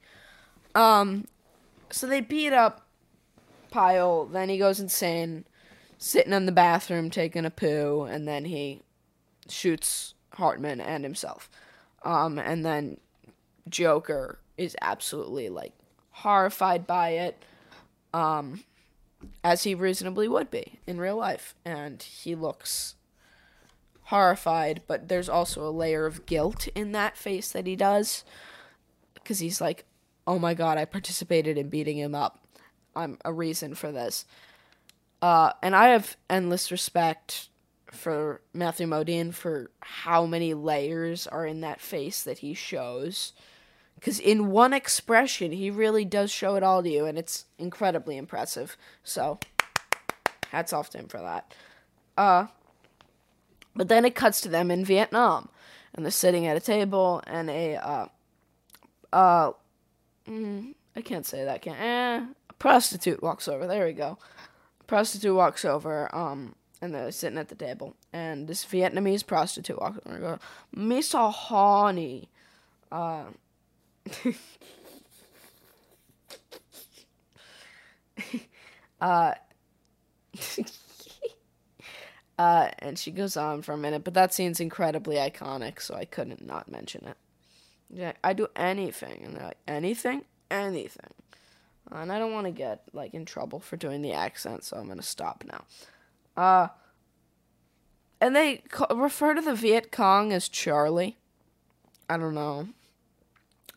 Um, 0.75 1.29
so 1.91 2.07
they 2.07 2.19
beat 2.19 2.51
up 2.51 2.85
Pyle, 3.69 4.25
then 4.25 4.49
he 4.49 4.57
goes 4.57 4.81
insane 4.81 5.45
sitting 5.97 6.33
in 6.33 6.45
the 6.45 6.51
bathroom 6.51 7.09
taking 7.09 7.45
a 7.45 7.49
poo, 7.49 8.01
and 8.01 8.27
then 8.27 8.43
he 8.43 8.81
shoots 9.47 10.13
Hartman 10.33 10.81
and 10.81 11.05
himself. 11.05 11.49
Um, 12.03 12.37
and 12.37 12.65
then 12.65 12.97
Joker 13.69 14.39
is 14.57 14.75
absolutely 14.81 15.47
like 15.47 15.71
horrified 16.09 16.85
by 16.85 17.11
it, 17.11 17.41
um, 18.13 18.65
as 19.43 19.63
he 19.63 19.75
reasonably 19.75 20.27
would 20.27 20.51
be 20.51 20.79
in 20.85 20.99
real 20.99 21.17
life, 21.17 21.55
and 21.65 22.01
he 22.01 22.35
looks 22.35 22.95
horrified, 24.05 24.81
but 24.87 25.07
there's 25.07 25.29
also 25.29 25.65
a 25.65 25.71
layer 25.71 26.05
of 26.05 26.25
guilt 26.25 26.67
in 26.75 26.91
that 26.91 27.17
face 27.17 27.51
that 27.51 27.67
he 27.67 27.75
does, 27.75 28.23
because 29.13 29.39
he's 29.39 29.61
like, 29.61 29.85
"Oh 30.27 30.39
my 30.39 30.53
god, 30.53 30.77
I 30.77 30.85
participated 30.85 31.57
in 31.57 31.69
beating 31.69 31.97
him 31.97 32.13
up. 32.13 32.39
I'm 32.95 33.17
a 33.23 33.31
reason 33.33 33.75
for 33.75 33.91
this." 33.91 34.25
Uh, 35.21 35.53
and 35.61 35.75
I 35.75 35.89
have 35.89 36.17
endless 36.29 36.71
respect 36.71 37.49
for 37.91 38.41
Matthew 38.53 38.87
Modine 38.87 39.33
for 39.33 39.69
how 39.81 40.25
many 40.25 40.53
layers 40.53 41.27
are 41.27 41.45
in 41.45 41.61
that 41.61 41.81
face 41.81 42.23
that 42.23 42.39
he 42.39 42.53
shows. 42.53 43.33
Because 44.01 44.19
in 44.19 44.51
one 44.51 44.73
expression, 44.73 45.53
he 45.53 45.71
really 45.71 46.03
does 46.03 46.29
show 46.29 46.55
it 46.55 46.63
all 46.63 46.83
to 46.83 46.89
you, 46.89 47.05
and 47.05 47.17
it's 47.17 47.45
incredibly 47.57 48.17
impressive. 48.17 48.75
So, 49.03 49.39
hats 50.49 50.73
off 50.73 50.89
to 50.89 50.97
him 50.97 51.07
for 51.07 51.21
that. 51.21 51.53
Uh, 52.17 52.47
but 53.73 53.87
then 53.87 54.03
it 54.03 54.15
cuts 54.15 54.41
to 54.41 54.49
them 54.49 54.69
in 54.69 54.83
Vietnam, 54.83 55.47
and 55.93 56.03
they're 56.03 56.11
sitting 56.11 56.45
at 56.47 56.57
a 56.57 56.59
table, 56.59 57.23
and 57.25 57.49
a 57.49 57.75
uh, 57.75 58.07
uh, 59.13 59.51
mm, 60.27 60.73
I 60.95 61.01
can't 61.01 61.25
say 61.25 61.45
that. 61.45 61.61
Can 61.61 61.75
eh, 61.75 62.25
a 62.49 62.53
prostitute 62.53 63.23
walks 63.23 63.47
over. 63.47 63.65
There 63.65 63.85
we 63.85 63.93
go 63.93 64.17
prostitute 64.91 65.33
walks 65.33 65.63
over, 65.63 66.13
um, 66.13 66.53
and 66.81 66.93
they're 66.93 67.13
sitting 67.13 67.37
at 67.37 67.47
the 67.47 67.55
table, 67.55 67.95
and 68.11 68.49
this 68.49 68.65
Vietnamese 68.65 69.25
prostitute 69.25 69.79
walks 69.79 69.99
over 70.05 70.15
and 70.15 70.21
goes, 70.21 70.39
Miss 70.75 71.13
Honey, 71.13 72.27
uh, 72.91 73.23
uh, 79.01 79.33
uh, 82.37 82.69
and 82.79 82.97
she 82.99 83.11
goes 83.11 83.37
on 83.37 83.61
for 83.61 83.73
a 83.73 83.77
minute, 83.77 84.03
but 84.03 84.13
that 84.13 84.33
scene's 84.33 84.59
incredibly 84.59 85.15
iconic, 85.15 85.81
so 85.81 85.95
I 85.95 86.05
couldn't 86.05 86.45
not 86.45 86.71
mention 86.71 87.05
it. 87.07 87.17
Yeah, 87.89 88.13
I 88.23 88.33
do 88.33 88.47
anything, 88.55 89.23
and 89.23 89.35
they're 89.35 89.43
like, 89.43 89.57
anything, 89.67 90.23
anything 90.49 91.13
and 91.91 92.11
I 92.11 92.19
don't 92.19 92.31
want 92.31 92.45
to 92.45 92.51
get 92.51 92.83
like 92.93 93.13
in 93.13 93.25
trouble 93.25 93.59
for 93.59 93.75
doing 93.77 94.01
the 94.01 94.13
accent, 94.13 94.63
so 94.63 94.77
I'm 94.77 94.87
gonna 94.87 95.01
stop 95.01 95.43
now. 95.45 95.63
Uh, 96.41 96.67
and 98.19 98.35
they 98.35 98.63
refer 98.93 99.33
to 99.33 99.41
the 99.41 99.55
Viet 99.55 99.91
Cong 99.91 100.31
as 100.31 100.47
Charlie. 100.47 101.17
I 102.09 102.17
don't 102.17 102.35
know, 102.35 102.69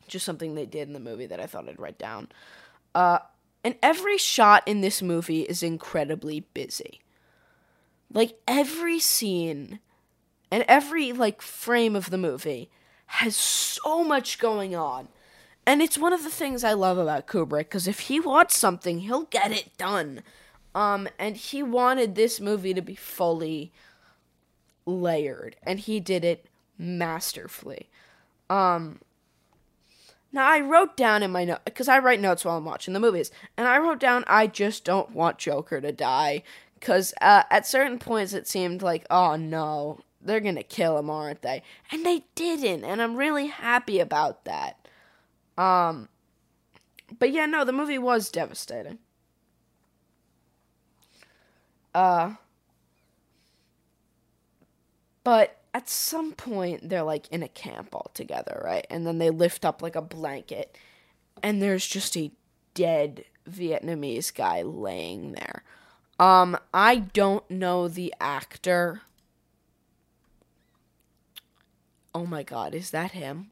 just 0.08 0.24
something 0.24 0.54
they 0.54 0.66
did 0.66 0.88
in 0.88 0.94
the 0.94 1.00
movie 1.00 1.26
that 1.26 1.40
I 1.40 1.46
thought 1.46 1.68
I'd 1.68 1.78
write 1.78 1.98
down. 1.98 2.28
Uh, 2.94 3.18
and 3.62 3.76
every 3.82 4.18
shot 4.18 4.62
in 4.66 4.80
this 4.80 5.02
movie 5.02 5.42
is 5.42 5.62
incredibly 5.62 6.40
busy. 6.54 7.00
Like 8.12 8.38
every 8.46 9.00
scene 9.00 9.80
and 10.50 10.64
every 10.68 11.12
like 11.12 11.42
frame 11.42 11.96
of 11.96 12.10
the 12.10 12.18
movie 12.18 12.70
has 13.06 13.34
so 13.34 14.04
much 14.04 14.38
going 14.38 14.74
on 14.74 15.08
and 15.66 15.80
it's 15.80 15.98
one 15.98 16.12
of 16.12 16.22
the 16.22 16.30
things 16.30 16.62
I 16.62 16.74
love 16.74 16.98
about 16.98 17.26
Kubrick 17.26 17.66
because 17.66 17.88
if 17.88 18.00
he 18.00 18.20
wants 18.20 18.56
something, 18.56 19.00
he'll 19.00 19.24
get 19.24 19.50
it 19.50 19.76
done. 19.78 20.22
Um, 20.74 21.08
and 21.18 21.36
he 21.36 21.62
wanted 21.62 22.14
this 22.14 22.40
movie 22.40 22.74
to 22.74 22.82
be 22.82 22.96
fully 22.96 23.72
layered, 24.84 25.56
and 25.62 25.78
he 25.78 26.00
did 26.00 26.24
it 26.24 26.46
masterfully. 26.76 27.88
Um, 28.50 29.00
now 30.34 30.46
I 30.50 30.60
wrote 30.60 30.96
down 30.96 31.22
in 31.22 31.30
my 31.30 31.44
note 31.44 31.64
because 31.64 31.88
I 31.88 32.00
write 32.00 32.20
notes 32.20 32.44
while 32.44 32.58
I'm 32.58 32.64
watching 32.64 32.92
the 32.92 33.00
movies, 33.00 33.30
and 33.56 33.68
I 33.68 33.78
wrote 33.78 34.00
down 34.00 34.24
I 34.26 34.48
just 34.48 34.84
don't 34.84 35.12
want 35.12 35.38
Joker 35.38 35.80
to 35.80 35.92
die 35.92 36.42
because 36.78 37.14
uh, 37.22 37.44
at 37.50 37.66
certain 37.66 38.00
points 38.00 38.32
it 38.32 38.48
seemed 38.48 38.82
like 38.82 39.06
oh 39.10 39.36
no 39.36 40.00
they're 40.20 40.40
gonna 40.40 40.64
kill 40.64 40.98
him 40.98 41.08
aren't 41.08 41.42
they? 41.42 41.62
And 41.92 42.04
they 42.04 42.24
didn't, 42.34 42.84
and 42.84 43.00
I'm 43.00 43.14
really 43.16 43.46
happy 43.46 44.00
about 44.00 44.44
that. 44.44 44.88
Um, 45.56 46.08
but 47.18 47.30
yeah, 47.30 47.46
no, 47.46 47.64
the 47.64 47.72
movie 47.72 47.98
was 47.98 48.28
devastating. 48.28 48.98
Uh, 51.94 52.32
but 55.22 55.60
at 55.74 55.88
some 55.88 56.32
point 56.32 56.88
they're 56.88 57.02
like 57.02 57.28
in 57.28 57.42
a 57.42 57.48
camp 57.48 57.88
all 57.92 58.10
together, 58.14 58.62
right? 58.64 58.86
And 58.88 59.04
then 59.04 59.18
they 59.18 59.30
lift 59.30 59.64
up 59.64 59.82
like 59.82 59.96
a 59.96 60.00
blanket 60.00 60.78
and 61.42 61.60
there's 61.60 61.84
just 61.84 62.16
a 62.16 62.30
dead 62.72 63.24
Vietnamese 63.50 64.32
guy 64.32 64.62
laying 64.62 65.32
there. 65.32 65.64
Um 66.20 66.56
I 66.72 66.96
don't 66.96 67.50
know 67.50 67.88
the 67.88 68.14
actor. 68.20 69.02
Oh 72.14 72.24
my 72.24 72.44
god, 72.44 72.76
is 72.76 72.90
that 72.90 73.10
him? 73.10 73.50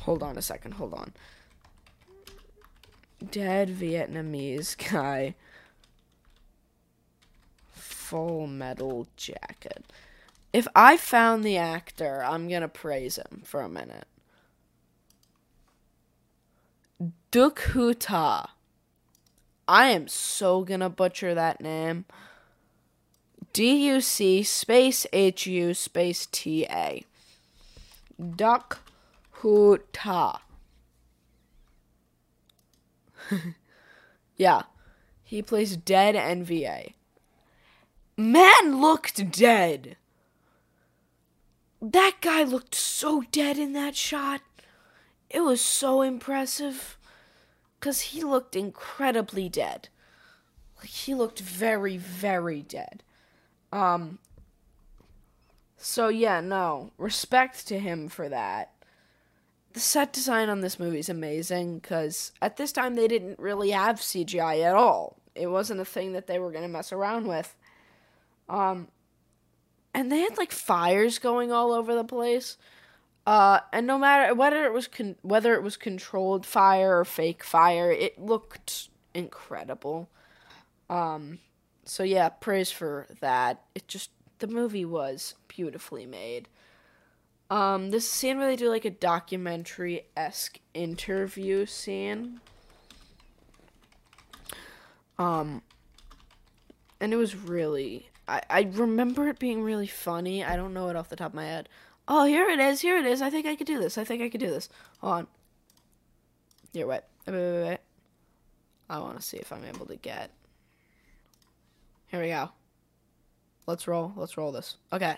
Hold 0.00 0.24
on 0.24 0.36
a 0.36 0.42
second, 0.42 0.72
hold 0.72 0.92
on. 0.92 1.12
Dead 3.30 3.68
Vietnamese 3.68 4.76
guy 4.92 5.36
full 8.06 8.46
metal 8.46 9.08
jacket. 9.16 9.84
If 10.52 10.68
I 10.76 10.96
found 10.96 11.42
the 11.42 11.56
actor, 11.56 12.22
I'm 12.22 12.48
gonna 12.48 12.68
praise 12.68 13.16
him 13.16 13.42
for 13.44 13.62
a 13.62 13.68
minute. 13.68 14.06
Duc 17.32 17.58
Hu 17.60 17.94
I 19.68 19.88
am 19.88 20.06
so 20.06 20.62
gonna 20.62 20.88
butcher 20.88 21.34
that 21.34 21.60
name. 21.60 22.04
D 23.52 23.88
U 23.88 24.00
C 24.00 24.44
space 24.44 25.04
H 25.12 25.46
U 25.48 25.74
space 25.74 26.26
T 26.30 26.64
A. 26.70 27.04
Duc 28.36 28.78
Hu 29.32 29.78
Ta. 29.92 30.42
yeah. 34.36 34.62
He 35.24 35.42
plays 35.42 35.76
dead 35.76 36.14
NVA. 36.14 36.95
Man 38.16 38.80
looked 38.80 39.30
dead. 39.30 39.96
That 41.82 42.14
guy 42.22 42.42
looked 42.44 42.74
so 42.74 43.22
dead 43.30 43.58
in 43.58 43.74
that 43.74 43.94
shot. 43.94 44.40
It 45.28 45.40
was 45.40 45.60
so 45.60 46.00
impressive. 46.00 46.96
Because 47.78 48.00
he 48.00 48.22
looked 48.22 48.56
incredibly 48.56 49.50
dead. 49.50 49.90
Like, 50.78 50.88
he 50.88 51.14
looked 51.14 51.40
very, 51.40 51.98
very 51.98 52.62
dead. 52.62 53.02
Um. 53.72 54.18
So, 55.76 56.08
yeah, 56.08 56.40
no. 56.40 56.92
Respect 56.96 57.68
to 57.68 57.78
him 57.78 58.08
for 58.08 58.30
that. 58.30 58.72
The 59.74 59.80
set 59.80 60.10
design 60.10 60.48
on 60.48 60.62
this 60.62 60.80
movie 60.80 61.00
is 61.00 61.10
amazing 61.10 61.80
because 61.80 62.32
at 62.40 62.56
this 62.56 62.72
time 62.72 62.94
they 62.94 63.06
didn't 63.06 63.38
really 63.38 63.72
have 63.72 63.96
CGI 63.96 64.64
at 64.64 64.74
all. 64.74 65.18
It 65.34 65.48
wasn't 65.48 65.80
a 65.80 65.84
thing 65.84 66.12
that 66.14 66.26
they 66.26 66.38
were 66.38 66.50
going 66.50 66.62
to 66.62 66.68
mess 66.68 66.92
around 66.92 67.26
with. 67.26 67.54
Um, 68.48 68.88
and 69.94 70.12
they 70.12 70.20
had 70.20 70.36
like 70.38 70.52
fires 70.52 71.18
going 71.18 71.52
all 71.52 71.72
over 71.72 71.94
the 71.94 72.04
place. 72.04 72.56
Uh, 73.26 73.60
and 73.72 73.86
no 73.86 73.98
matter 73.98 74.34
whether 74.34 74.64
it 74.64 74.72
was 74.72 74.86
con- 74.86 75.16
whether 75.22 75.54
it 75.54 75.62
was 75.62 75.76
controlled 75.76 76.46
fire 76.46 77.00
or 77.00 77.04
fake 77.04 77.42
fire, 77.42 77.90
it 77.90 78.20
looked 78.20 78.88
incredible. 79.14 80.08
Um, 80.88 81.40
so 81.84 82.02
yeah, 82.02 82.28
praise 82.28 82.70
for 82.70 83.06
that. 83.20 83.62
It 83.74 83.88
just 83.88 84.10
the 84.38 84.46
movie 84.46 84.84
was 84.84 85.34
beautifully 85.48 86.06
made. 86.06 86.48
Um, 87.48 87.90
this 87.90 88.08
scene 88.10 88.38
where 88.38 88.48
they 88.48 88.56
do 88.56 88.68
like 88.68 88.84
a 88.84 88.90
documentary 88.90 90.06
esque 90.16 90.58
interview 90.74 91.64
scene. 91.64 92.40
Um, 95.18 95.62
and 97.00 97.12
it 97.12 97.16
was 97.16 97.36
really 97.36 98.10
I, 98.28 98.42
I 98.50 98.68
remember 98.72 99.28
it 99.28 99.38
being 99.38 99.62
really 99.62 99.86
funny. 99.86 100.44
I 100.44 100.56
don't 100.56 100.74
know 100.74 100.88
it 100.88 100.96
off 100.96 101.08
the 101.08 101.16
top 101.16 101.30
of 101.30 101.34
my 101.34 101.44
head. 101.44 101.68
Oh, 102.08 102.24
here 102.24 102.48
it 102.48 102.60
is. 102.60 102.80
Here 102.80 102.98
it 102.98 103.06
is. 103.06 103.22
I 103.22 103.30
think 103.30 103.46
I 103.46 103.56
could 103.56 103.66
do 103.66 103.78
this. 103.78 103.98
I 103.98 104.04
think 104.04 104.22
I 104.22 104.28
could 104.28 104.40
do 104.40 104.50
this. 104.50 104.68
Hold 105.00 105.12
on. 105.12 105.26
Here, 106.72 106.86
wait. 106.86 107.02
Wait, 107.26 107.34
wait, 107.34 107.62
wait. 107.64 107.78
I 108.88 108.98
want 108.98 109.16
to 109.16 109.22
see 109.22 109.36
if 109.36 109.52
I'm 109.52 109.64
able 109.64 109.86
to 109.86 109.96
get. 109.96 110.30
Here 112.08 112.20
we 112.20 112.28
go. 112.28 112.50
Let's 113.66 113.88
roll. 113.88 114.12
Let's 114.16 114.36
roll 114.36 114.52
this. 114.52 114.76
Okay. 114.92 115.16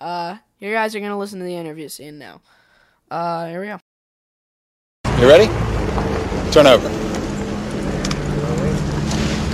Uh, 0.00 0.38
you 0.58 0.72
guys 0.72 0.94
are 0.94 1.00
gonna 1.00 1.18
listen 1.18 1.38
to 1.38 1.44
the 1.44 1.54
interview 1.54 1.88
scene 1.88 2.18
now. 2.18 2.40
Uh, 3.10 3.46
here 3.48 3.60
we 3.60 3.66
go. 3.66 3.78
You 5.20 5.28
ready? 5.28 5.46
Turn 6.50 6.66
over. 6.66 6.88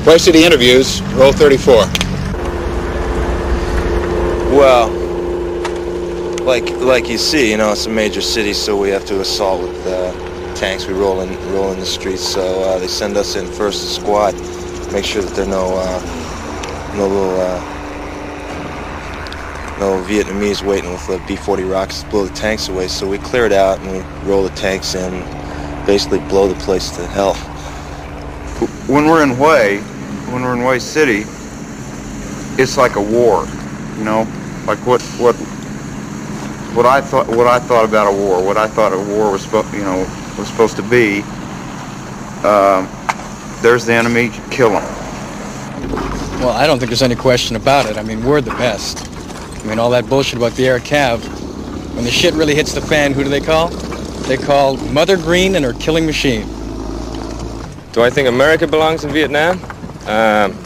Of 0.01 0.33
the 0.33 0.43
interviews. 0.45 1.03
Roll 1.15 1.33
34. 1.33 2.10
Well, 4.61 4.91
like 6.45 6.69
like 6.81 7.09
you 7.09 7.17
see, 7.17 7.51
you 7.51 7.57
know, 7.57 7.73
it's 7.73 7.87
a 7.87 7.89
major 7.89 8.21
city, 8.21 8.53
so 8.53 8.77
we 8.77 8.91
have 8.91 9.07
to 9.07 9.23
assault 9.23 9.63
with 9.63 9.87
uh, 9.87 10.55
tanks. 10.55 10.87
We 10.87 10.93
roll 10.93 11.23
in 11.23 11.31
roll 11.55 11.73
in 11.73 11.81
the 11.81 11.87
streets, 11.87 12.23
so 12.23 12.63
uh, 12.65 12.79
they 12.79 12.87
send 12.87 13.17
us 13.17 13.37
in 13.37 13.47
first 13.47 13.95
squad, 13.97 14.35
make 14.93 15.07
sure 15.07 15.23
that 15.23 15.35
there 15.35 15.47
are 15.47 15.49
no 15.49 15.77
uh, 15.79 16.95
no 16.95 17.09
little 17.09 17.41
uh, 17.41 17.59
no 19.81 20.05
Vietnamese 20.05 20.63
waiting 20.63 20.93
with 20.93 21.07
the 21.07 21.17
B-40 21.27 21.73
rockets 21.73 22.03
to 22.03 22.11
blow 22.11 22.27
the 22.27 22.35
tanks 22.35 22.69
away. 22.69 22.89
So 22.89 23.09
we 23.09 23.17
clear 23.17 23.47
it 23.47 23.53
out 23.53 23.79
and 23.79 23.91
we 23.91 24.29
roll 24.31 24.43
the 24.43 24.55
tanks 24.57 24.95
in, 24.95 25.25
basically 25.87 26.19
blow 26.29 26.49
the 26.49 26.61
place 26.61 26.91
to 26.99 27.07
hell. 27.07 27.33
When 28.89 29.07
we're 29.07 29.23
in 29.23 29.31
Hue, 29.31 29.81
when 30.31 30.43
we're 30.43 30.53
in 30.53 30.61
Hue 30.61 30.81
City, 30.81 31.25
it's 32.63 32.77
like 32.77 32.97
a 32.97 33.01
war, 33.03 33.47
you 33.97 34.05
know 34.05 34.31
like 34.71 34.87
what 34.87 35.03
what 35.19 35.35
what 36.77 36.87
I 36.87 37.01
thought 37.01 37.27
what 37.27 37.49
I 37.49 37.59
thought 37.59 37.85
about 37.85 38.07
a 38.07 38.17
war, 38.17 38.45
what 38.45 38.57
I 38.57 38.69
thought 38.69 38.93
a 38.93 38.99
war 38.99 39.33
was 39.33 39.43
supposed 39.43 39.75
you 39.75 39.83
know 39.83 39.99
was 40.39 40.47
supposed 40.47 40.77
to 40.77 40.83
be. 40.83 41.23
Uh, 42.45 42.87
there's 43.63 43.85
the 43.85 43.95
enemy, 43.95 44.31
kill 44.51 44.71
them. 44.71 44.85
Well, 46.41 46.51
I 46.51 46.69
don't 46.69 46.79
think 46.79 46.89
there's 46.89 47.03
any 47.03 47.17
question 47.17 47.57
about 47.57 47.87
it. 47.87 47.99
I 47.99 48.03
mean, 48.03 48.25
we're 48.25 48.41
the 48.41 48.53
best. 48.53 49.07
I 49.61 49.67
mean, 49.67 49.81
all 49.81 49.91
that 49.91 50.09
bullshit 50.09 50.37
about 50.37 50.53
the 50.53 50.69
air 50.69 50.79
cav. 50.79 51.19
When 51.97 52.05
the 52.05 52.11
shit 52.11 52.33
really 52.35 52.55
hits 52.55 52.73
the 52.73 52.81
fan, 52.81 53.13
who 53.13 53.25
do 53.25 53.29
they 53.29 53.41
call? 53.41 53.69
They 54.29 54.37
call 54.37 54.77
Mother 54.77 55.17
Green 55.17 55.57
and 55.57 55.65
her 55.65 55.75
killing 55.75 56.07
machine. 56.07 56.47
Do 57.93 58.03
I 58.03 58.09
think 58.09 58.29
America 58.29 58.69
belongs 58.69 59.05
in 59.05 59.11
Vietnam? 59.11 59.57
Um, 60.07 60.57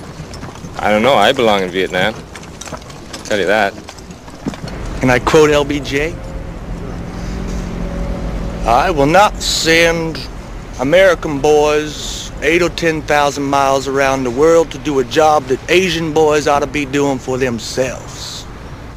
I 0.77 0.91
don't 0.91 1.03
know. 1.03 1.15
I 1.15 1.33
belong 1.33 1.63
in 1.63 1.71
Vietnam. 1.71 2.15
I'll 2.15 3.25
tell 3.25 3.39
you 3.39 3.47
that. 3.47 3.94
Can 5.05 5.11
I 5.11 5.19
quote 5.19 5.51
LBJ? 5.51 6.17
I 8.65 8.91
will 8.91 9.05
not 9.05 9.35
send 9.35 10.27
American 10.81 11.43
boys 11.43 12.33
eight 12.41 12.63
or 12.63 12.71
ten 12.71 13.03
thousand 13.03 13.45
miles 13.45 13.87
around 13.87 14.25
the 14.25 14.31
world 14.31 14.71
to 14.71 14.79
do 14.79 15.01
a 15.01 15.05
job 15.05 15.43
that 15.49 15.61
Asian 15.71 16.15
boys 16.15 16.49
ought 16.49 16.61
to 16.61 16.67
be 16.67 16.87
doing 16.87 17.19
for 17.19 17.37
themselves. 17.37 18.47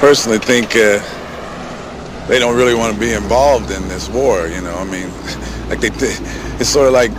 Personally, 0.00 0.38
think 0.38 0.74
uh, 0.74 0.98
they 2.26 2.40
don't 2.40 2.56
really 2.56 2.74
want 2.74 2.92
to 2.92 2.98
be 2.98 3.12
involved 3.12 3.70
in 3.70 3.86
this 3.86 4.08
war. 4.08 4.48
You 4.48 4.62
know, 4.62 4.74
I 4.74 4.84
mean, 4.84 5.08
like 5.68 5.78
they, 5.78 6.16
it's 6.58 6.68
sort 6.68 6.88
of 6.88 6.92
like 6.92 7.12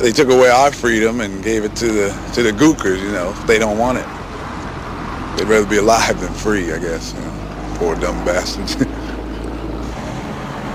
they 0.00 0.10
took 0.10 0.30
away 0.30 0.48
our 0.48 0.72
freedom 0.72 1.20
and 1.20 1.44
gave 1.44 1.62
it 1.62 1.76
to 1.76 1.92
the 1.92 2.30
to 2.34 2.42
the 2.42 2.50
gookers. 2.50 3.00
You 3.00 3.12
know, 3.12 3.32
they 3.46 3.60
don't 3.60 3.78
want 3.78 3.98
it. 3.98 4.17
They'd 5.38 5.46
rather 5.46 5.66
be 5.66 5.76
alive 5.76 6.20
than 6.20 6.32
free, 6.32 6.72
I 6.72 6.80
guess. 6.80 7.14
You 7.14 7.20
know, 7.20 7.76
poor 7.76 7.94
dumb 7.94 8.24
bastards. 8.24 8.74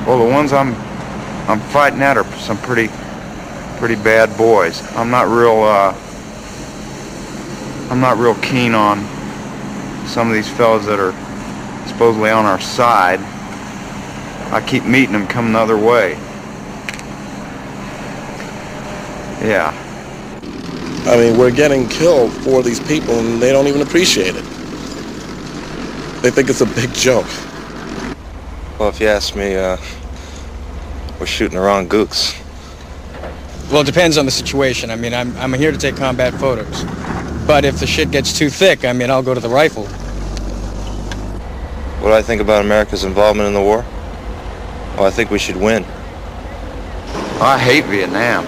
well, 0.08 0.26
the 0.26 0.32
ones 0.32 0.54
I'm 0.54 0.74
I'm 1.50 1.60
fighting 1.60 2.02
at 2.02 2.16
are 2.16 2.24
some 2.38 2.58
pretty 2.60 2.88
pretty 3.78 3.96
bad 3.96 4.38
boys. 4.38 4.82
I'm 4.96 5.10
not 5.10 5.28
real 5.28 5.64
uh, 5.64 5.94
I'm 7.92 8.00
not 8.00 8.18
real 8.18 8.36
keen 8.36 8.74
on 8.74 9.00
some 10.08 10.30
of 10.30 10.34
these 10.34 10.50
fellows 10.50 10.86
that 10.86 10.98
are 10.98 11.12
supposedly 11.90 12.30
on 12.30 12.46
our 12.46 12.62
side. 12.62 13.20
I 14.54 14.64
keep 14.66 14.86
meeting 14.86 15.12
them 15.12 15.28
coming 15.28 15.52
the 15.52 15.60
other 15.60 15.76
way. 15.76 16.14
Yeah. 19.46 19.78
I 21.06 21.18
mean, 21.18 21.38
we're 21.38 21.52
getting 21.52 21.90
killed 21.90 22.32
for 22.32 22.64
these 22.64 22.80
people 22.80 23.16
and 23.16 23.42
they 23.42 23.52
don't 23.52 23.68
even 23.68 23.82
appreciate 23.82 24.38
it. 24.38 24.53
They 26.24 26.32
think 26.32 26.50
it's 26.50 26.62
a 26.62 26.66
big 26.66 26.94
joke. 26.94 27.28
Well, 28.80 28.88
if 28.88 29.02
you 29.02 29.08
ask 29.08 29.36
me, 29.36 29.58
uh, 29.58 29.76
we're 31.20 31.26
shooting 31.26 31.58
the 31.58 31.62
wrong 31.62 31.90
gooks. 31.90 32.40
Well, 33.70 33.82
it 33.82 33.86
depends 33.86 34.18
on 34.18 34.24
the 34.24 34.32
situation. 34.32 34.90
I 34.90 34.96
mean, 34.96 35.14
I'm, 35.14 35.36
I'm 35.36 35.52
here 35.52 35.74
to 35.74 35.78
take 35.78 35.98
combat 35.98 36.34
photos. 36.36 36.86
But 37.46 37.66
if 37.66 37.78
the 37.78 37.86
shit 37.86 38.10
gets 38.10 38.32
too 38.32 38.50
thick, 38.50 38.86
I 38.86 38.94
mean, 38.94 39.12
I'll 39.12 39.22
go 39.22 39.34
to 39.34 39.42
the 39.42 39.50
rifle. 39.50 39.86
What 42.00 42.12
do 42.12 42.14
I 42.14 42.22
think 42.22 42.42
about 42.42 42.64
America's 42.64 43.04
involvement 43.04 43.48
in 43.48 43.54
the 43.54 43.62
war? 43.62 43.86
Well, 44.96 45.04
I 45.04 45.10
think 45.10 45.30
we 45.30 45.40
should 45.40 45.58
win. 45.58 45.84
I 47.42 47.60
hate 47.62 47.84
Vietnam. 47.88 48.46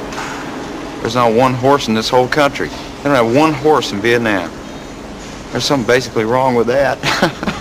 There's 1.02 1.16
not 1.16 1.34
one 1.34 1.54
horse 1.54 1.90
in 1.90 1.94
this 1.94 2.08
whole 2.08 2.30
country. 2.30 2.70
They 2.70 3.04
don't 3.04 3.16
have 3.16 3.36
one 3.36 3.52
horse 3.52 3.92
in 3.92 4.00
Vietnam. 4.00 4.50
There's 5.52 5.66
something 5.66 5.86
basically 5.86 6.24
wrong 6.24 6.56
with 6.56 6.68
that. 6.68 7.52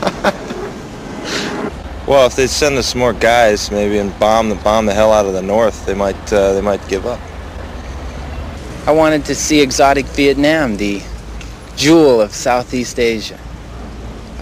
Well, 2.07 2.27
if 2.27 2.37
they 2.37 2.47
send 2.47 2.77
us 2.77 2.95
more 2.95 3.15
guys, 3.15 3.71
maybe, 3.71 3.97
and 3.97 4.17
bomb 4.19 4.51
the 4.51 4.57
bomb 4.57 4.85
the 4.85 4.93
hell 4.93 5.11
out 5.11 5.25
of 5.25 5.33
the 5.33 5.41
north, 5.41 5.87
they 5.87 5.95
might 5.95 6.33
uh, 6.33 6.53
they 6.53 6.61
might 6.61 6.87
give 6.87 7.07
up. 7.07 7.19
I 8.87 8.93
wanted 8.93 9.25
to 9.25 9.35
see 9.35 9.63
exotic 9.63 10.05
Vietnam, 10.09 10.77
the 10.77 11.03
jewel 11.77 12.21
of 12.21 12.35
Southeast 12.35 12.99
Asia. 12.99 13.41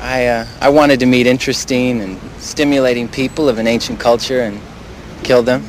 I, 0.01 0.27
uh, 0.27 0.47
I 0.61 0.69
wanted 0.69 0.99
to 0.99 1.07
meet 1.07 1.29
interesting 1.29 2.01
and 2.01 2.21
stimulating 2.39 3.07
people 3.07 3.49
of 3.49 3.59
an 3.59 3.69
ancient 3.69 4.01
culture 4.01 4.41
and 4.41 4.61
kill 5.23 5.45
them. 5.45 5.65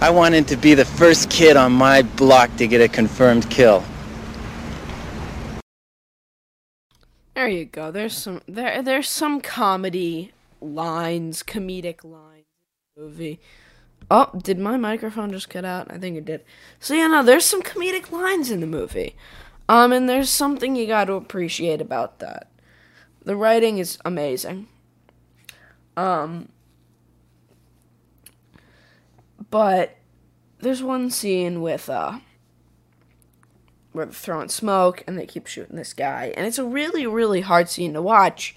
I 0.00 0.10
wanted 0.10 0.46
to 0.48 0.56
be 0.56 0.74
the 0.74 0.84
first 0.84 1.28
kid 1.28 1.56
on 1.56 1.72
my 1.72 2.02
block 2.02 2.54
to 2.58 2.68
get 2.68 2.80
a 2.80 2.86
confirmed 2.86 3.50
kill. 3.50 3.82
There 7.34 7.48
you 7.48 7.64
go. 7.64 7.90
There's 7.90 8.16
some 8.16 8.40
there 8.46 8.80
there's 8.82 9.08
some 9.08 9.40
comedy 9.40 10.30
lines, 10.60 11.42
comedic 11.42 12.04
lines 12.04 12.46
in 12.96 13.02
the 13.02 13.02
movie. 13.02 13.40
Oh, 14.10 14.30
did 14.42 14.58
my 14.58 14.76
microphone 14.76 15.30
just 15.30 15.50
cut 15.50 15.64
out? 15.64 15.90
I 15.90 15.98
think 15.98 16.16
it 16.16 16.24
did. 16.24 16.44
So 16.80 16.94
yeah, 16.94 17.08
no, 17.08 17.22
there's 17.22 17.44
some 17.44 17.62
comedic 17.62 18.10
lines 18.10 18.50
in 18.50 18.60
the 18.60 18.66
movie. 18.66 19.16
Um, 19.68 19.92
and 19.92 20.08
there's 20.08 20.30
something 20.30 20.76
you 20.76 20.86
got 20.86 21.04
to 21.04 21.14
appreciate 21.14 21.80
about 21.80 22.20
that. 22.20 22.50
The 23.24 23.36
writing 23.36 23.78
is 23.78 23.98
amazing. 24.04 24.68
Um, 25.96 26.48
but 29.50 29.96
there's 30.60 30.82
one 30.82 31.10
scene 31.10 31.60
with 31.60 31.90
uh 31.90 32.20
where 33.92 34.06
they're 34.06 34.12
throwing 34.12 34.48
smoke 34.48 35.02
and 35.06 35.18
they 35.18 35.26
keep 35.26 35.46
shooting 35.46 35.76
this 35.76 35.92
guy, 35.92 36.32
and 36.36 36.46
it's 36.46 36.58
a 36.58 36.64
really, 36.64 37.06
really 37.06 37.40
hard 37.40 37.68
scene 37.68 37.94
to 37.94 38.02
watch. 38.02 38.56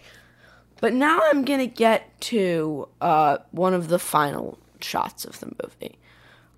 But 0.82 0.94
now 0.94 1.22
I'm 1.24 1.46
gonna 1.46 1.68
get 1.68 2.20
to 2.22 2.90
uh, 3.00 3.38
one 3.52 3.74
of 3.74 3.88
the 3.88 4.00
final 4.00 4.58
shots 4.82 5.24
of 5.24 5.40
the 5.40 5.54
movie, 5.64 6.00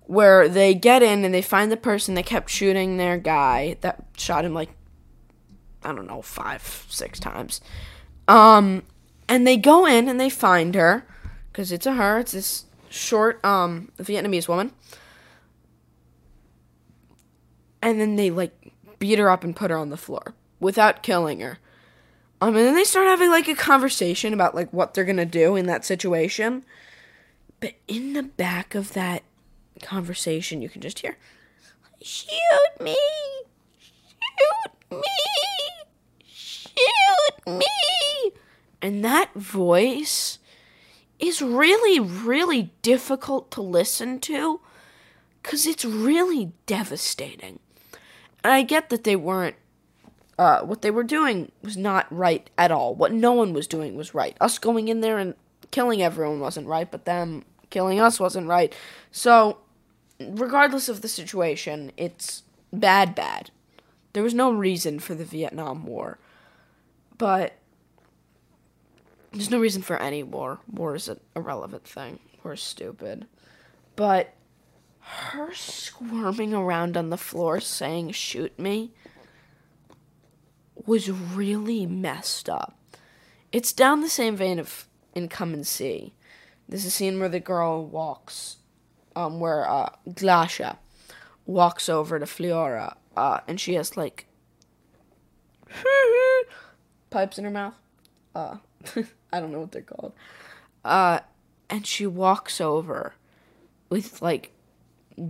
where 0.06 0.48
they 0.48 0.74
get 0.74 1.02
in 1.02 1.24
and 1.24 1.32
they 1.32 1.42
find 1.42 1.70
the 1.70 1.76
person 1.76 2.14
that 2.14 2.26
kept 2.26 2.50
shooting 2.50 2.96
their 2.96 3.18
guy 3.18 3.76
that 3.82 4.02
shot 4.16 4.44
him 4.44 4.54
like 4.54 4.70
I 5.84 5.92
don't 5.92 6.06
know 6.06 6.22
five, 6.22 6.86
six 6.88 7.20
times. 7.20 7.60
Um, 8.26 8.82
and 9.28 9.46
they 9.46 9.58
go 9.58 9.86
in 9.86 10.08
and 10.08 10.18
they 10.18 10.30
find 10.30 10.74
her 10.74 11.06
because 11.52 11.70
it's 11.70 11.86
a 11.86 11.92
her. 11.92 12.18
It's 12.18 12.32
this 12.32 12.64
short 12.88 13.44
um 13.44 13.92
Vietnamese 13.98 14.48
woman. 14.48 14.72
And 17.82 18.00
then 18.00 18.16
they 18.16 18.30
like 18.30 18.72
beat 18.98 19.18
her 19.18 19.28
up 19.28 19.44
and 19.44 19.54
put 19.54 19.70
her 19.70 19.76
on 19.76 19.90
the 19.90 19.98
floor 19.98 20.34
without 20.60 21.02
killing 21.02 21.40
her. 21.40 21.58
Um, 22.44 22.56
and 22.56 22.66
then 22.66 22.74
they 22.74 22.84
start 22.84 23.06
having 23.06 23.30
like 23.30 23.48
a 23.48 23.54
conversation 23.54 24.34
about 24.34 24.54
like 24.54 24.70
what 24.70 24.92
they're 24.92 25.06
gonna 25.06 25.24
do 25.24 25.56
in 25.56 25.64
that 25.64 25.82
situation. 25.82 26.62
But 27.58 27.72
in 27.88 28.12
the 28.12 28.22
back 28.22 28.74
of 28.74 28.92
that 28.92 29.22
conversation, 29.80 30.60
you 30.60 30.68
can 30.68 30.82
just 30.82 30.98
hear, 30.98 31.16
"Shoot 32.02 32.80
me, 32.80 32.98
shoot 33.78 34.90
me, 34.90 35.08
shoot 36.26 37.46
me," 37.46 38.32
and 38.82 39.02
that 39.02 39.32
voice 39.32 40.38
is 41.18 41.40
really, 41.40 41.98
really 41.98 42.74
difficult 42.82 43.50
to 43.52 43.62
listen 43.62 44.20
to 44.20 44.60
because 45.42 45.66
it's 45.66 45.86
really 45.86 46.52
devastating. 46.66 47.58
And 48.42 48.52
I 48.52 48.60
get 48.60 48.90
that 48.90 49.04
they 49.04 49.16
weren't 49.16 49.56
uh, 50.38 50.60
what 50.62 50.82
they 50.82 50.90
were 50.90 51.04
doing 51.04 51.52
was 51.62 51.76
not 51.76 52.06
right 52.10 52.48
at 52.58 52.70
all. 52.70 52.94
What 52.94 53.12
no 53.12 53.32
one 53.32 53.52
was 53.52 53.66
doing 53.66 53.96
was 53.96 54.14
right. 54.14 54.36
Us 54.40 54.58
going 54.58 54.88
in 54.88 55.00
there 55.00 55.18
and 55.18 55.34
killing 55.70 56.02
everyone 56.02 56.40
wasn't 56.40 56.66
right, 56.66 56.90
but 56.90 57.04
them 57.04 57.44
killing 57.70 58.00
us 58.00 58.18
wasn't 58.18 58.48
right. 58.48 58.74
So, 59.10 59.58
regardless 60.20 60.88
of 60.88 61.02
the 61.02 61.08
situation, 61.08 61.92
it's 61.96 62.42
bad, 62.72 63.14
bad. 63.14 63.50
There 64.12 64.22
was 64.22 64.34
no 64.34 64.52
reason 64.52 64.98
for 64.98 65.14
the 65.14 65.24
Vietnam 65.24 65.84
War. 65.84 66.18
But 67.18 67.54
there's 69.32 69.50
no 69.50 69.58
reason 69.58 69.82
for 69.82 69.96
any 70.00 70.22
war. 70.22 70.60
War 70.70 70.94
is 70.94 71.08
an 71.08 71.20
irrelevant 71.34 71.84
thing. 71.84 72.20
Is 72.44 72.60
stupid. 72.60 73.26
But 73.96 74.34
her 75.00 75.54
squirming 75.54 76.52
around 76.52 76.96
on 76.96 77.08
the 77.08 77.16
floor 77.16 77.58
saying, 77.58 78.12
shoot 78.12 78.58
me, 78.58 78.92
was 80.86 81.10
really 81.10 81.86
messed 81.86 82.48
up. 82.48 82.78
It's 83.52 83.72
down 83.72 84.00
the 84.00 84.08
same 84.08 84.36
vein 84.36 84.58
of 84.58 84.88
in 85.14 85.28
Come 85.28 85.54
and 85.54 85.66
See. 85.66 86.12
There's 86.68 86.84
a 86.84 86.90
scene 86.90 87.20
where 87.20 87.28
the 87.28 87.40
girl 87.40 87.84
walks, 87.84 88.56
um, 89.14 89.38
where 89.38 89.68
uh, 89.68 89.90
Glasha 90.08 90.78
walks 91.46 91.88
over 91.88 92.18
to 92.18 92.24
Fliora, 92.24 92.96
uh, 93.16 93.40
and 93.46 93.60
she 93.60 93.74
has 93.74 93.96
like 93.96 94.26
pipes 97.10 97.38
in 97.38 97.44
her 97.44 97.50
mouth. 97.50 97.74
Uh, 98.34 98.56
I 99.32 99.40
don't 99.40 99.52
know 99.52 99.60
what 99.60 99.72
they're 99.72 99.82
called. 99.82 100.14
Uh, 100.84 101.20
and 101.70 101.86
she 101.86 102.06
walks 102.06 102.60
over 102.60 103.14
with 103.88 104.20
like 104.20 104.52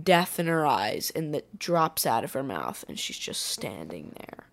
death 0.03 0.39
in 0.39 0.47
her 0.47 0.65
eyes, 0.65 1.11
and 1.15 1.33
that 1.33 1.59
drops 1.59 2.05
out 2.05 2.23
of 2.23 2.33
her 2.33 2.43
mouth, 2.43 2.85
and 2.87 2.97
she's 2.97 3.17
just 3.17 3.41
standing 3.41 4.13
there 4.17 4.44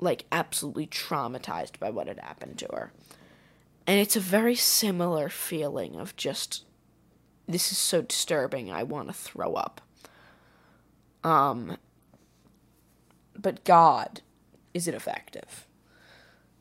like 0.00 0.24
absolutely 0.30 0.86
traumatized 0.86 1.78
by 1.78 1.90
what 1.90 2.08
had 2.08 2.18
happened 2.18 2.58
to 2.58 2.68
her. 2.72 2.92
And 3.86 4.00
it's 4.00 4.16
a 4.16 4.20
very 4.20 4.54
similar 4.54 5.28
feeling 5.28 5.96
of 5.96 6.16
just 6.16 6.64
this 7.48 7.70
is 7.70 7.78
so 7.78 8.02
disturbing, 8.02 8.72
I 8.72 8.82
want 8.82 9.08
to 9.08 9.14
throw 9.14 9.54
up. 9.54 9.80
Um 11.24 11.76
but 13.38 13.64
God 13.64 14.22
is 14.74 14.88
it 14.88 14.94
effective? 14.94 15.66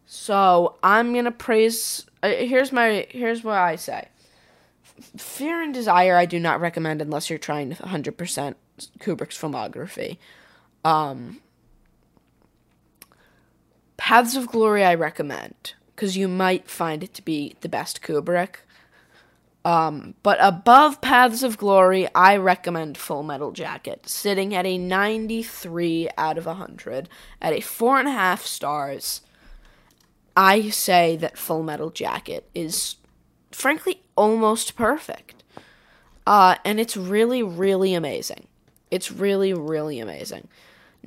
So, 0.07 0.77
I'm 0.83 1.13
going 1.13 1.25
to 1.25 1.31
praise 1.31 2.05
uh, 2.23 2.29
here's 2.29 2.71
my 2.71 3.07
here's 3.09 3.43
what 3.43 3.57
I 3.57 3.75
say. 3.75 4.07
Fear 5.17 5.61
and 5.61 5.73
Desire 5.73 6.15
I 6.15 6.25
do 6.25 6.39
not 6.39 6.61
recommend 6.61 7.01
unless 7.01 7.29
you're 7.29 7.39
trying 7.39 7.71
100% 7.73 8.55
Kubrick's 8.99 9.37
filmography. 9.37 10.17
Um 10.83 11.41
Paths 14.05 14.35
of 14.35 14.45
Glory 14.45 14.83
I 14.83 14.93
recommend 14.93 15.73
because 15.95 16.15
you 16.15 16.27
might 16.27 16.69
find 16.69 17.03
it 17.03 17.11
to 17.15 17.23
be 17.23 17.55
the 17.61 17.67
best 17.67 18.03
Kubrick. 18.03 18.57
Um, 19.65 20.13
but 20.21 20.37
above 20.39 21.01
Paths 21.01 21.41
of 21.41 21.57
Glory, 21.57 22.07
I 22.13 22.37
recommend 22.37 22.99
Full 22.99 23.23
Metal 23.23 23.51
Jacket, 23.51 24.07
sitting 24.07 24.53
at 24.53 24.67
a 24.67 24.77
93 24.77 26.07
out 26.19 26.37
of 26.37 26.45
100, 26.45 27.09
at 27.41 27.53
a 27.53 27.61
4.5 27.61 28.41
stars. 28.41 29.21
I 30.37 30.69
say 30.69 31.15
that 31.15 31.35
Full 31.35 31.63
Metal 31.63 31.89
Jacket 31.89 32.47
is, 32.53 32.97
frankly, 33.51 34.03
almost 34.15 34.75
perfect. 34.75 35.43
Uh, 36.27 36.57
and 36.63 36.79
it's 36.79 36.95
really, 36.95 37.41
really 37.41 37.95
amazing. 37.95 38.45
It's 38.91 39.11
really, 39.11 39.51
really 39.51 39.99
amazing. 39.99 40.47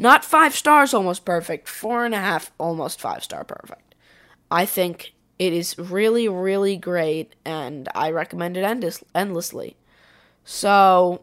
Not 0.00 0.24
five 0.24 0.54
stars 0.54 0.94
almost 0.94 1.24
perfect, 1.24 1.68
four 1.68 2.04
and 2.04 2.14
a 2.14 2.18
half 2.18 2.52
almost 2.56 3.00
five 3.00 3.24
star 3.24 3.42
perfect. 3.42 3.96
I 4.48 4.64
think 4.64 5.12
it 5.40 5.52
is 5.52 5.76
really, 5.76 6.28
really 6.28 6.76
great, 6.76 7.34
and 7.44 7.88
I 7.96 8.12
recommend 8.12 8.56
it 8.56 8.62
endless- 8.62 9.02
endlessly. 9.12 9.76
So, 10.44 11.22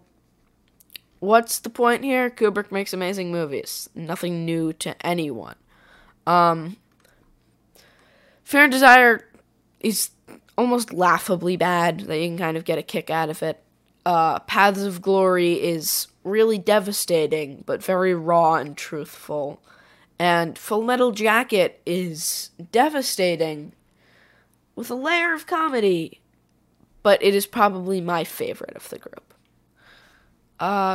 what's 1.19 1.57
the 1.59 1.69
point 1.69 2.03
here? 2.03 2.29
Kubrick 2.29 2.69
makes 2.69 2.93
amazing 2.93 3.31
movies. 3.31 3.89
Nothing 3.95 4.45
new 4.45 4.73
to 4.73 4.93
anyone. 5.05 5.55
Um, 6.27 6.75
Fear 8.43 8.63
and 8.63 8.71
Desire 8.71 9.29
is 9.79 10.09
almost 10.57 10.93
laughably 10.93 11.55
bad. 11.55 12.01
That 12.01 12.19
you 12.19 12.27
can 12.27 12.37
kind 12.37 12.57
of 12.57 12.65
get 12.65 12.77
a 12.77 12.83
kick 12.83 13.09
out 13.09 13.29
of 13.29 13.41
it. 13.41 13.63
Uh, 14.05 14.39
Paths 14.39 14.83
of 14.83 15.01
Glory 15.01 15.53
is 15.53 16.07
really 16.25 16.57
devastating, 16.57 17.63
but 17.65 17.81
very 17.81 18.13
raw 18.13 18.55
and 18.55 18.75
truthful. 18.75 19.61
And 20.19 20.57
Full 20.57 20.81
Metal 20.81 21.11
Jacket 21.11 21.81
is 21.85 22.49
devastating 22.71 23.71
with 24.75 24.89
a 24.89 24.95
layer 24.95 25.33
of 25.33 25.47
comedy, 25.47 26.19
but 27.03 27.23
it 27.23 27.35
is 27.35 27.45
probably 27.45 28.01
my 28.01 28.23
favorite 28.23 28.75
of 28.75 28.89
the 28.89 28.97
group. 28.97 29.33
Uh, 30.59 30.93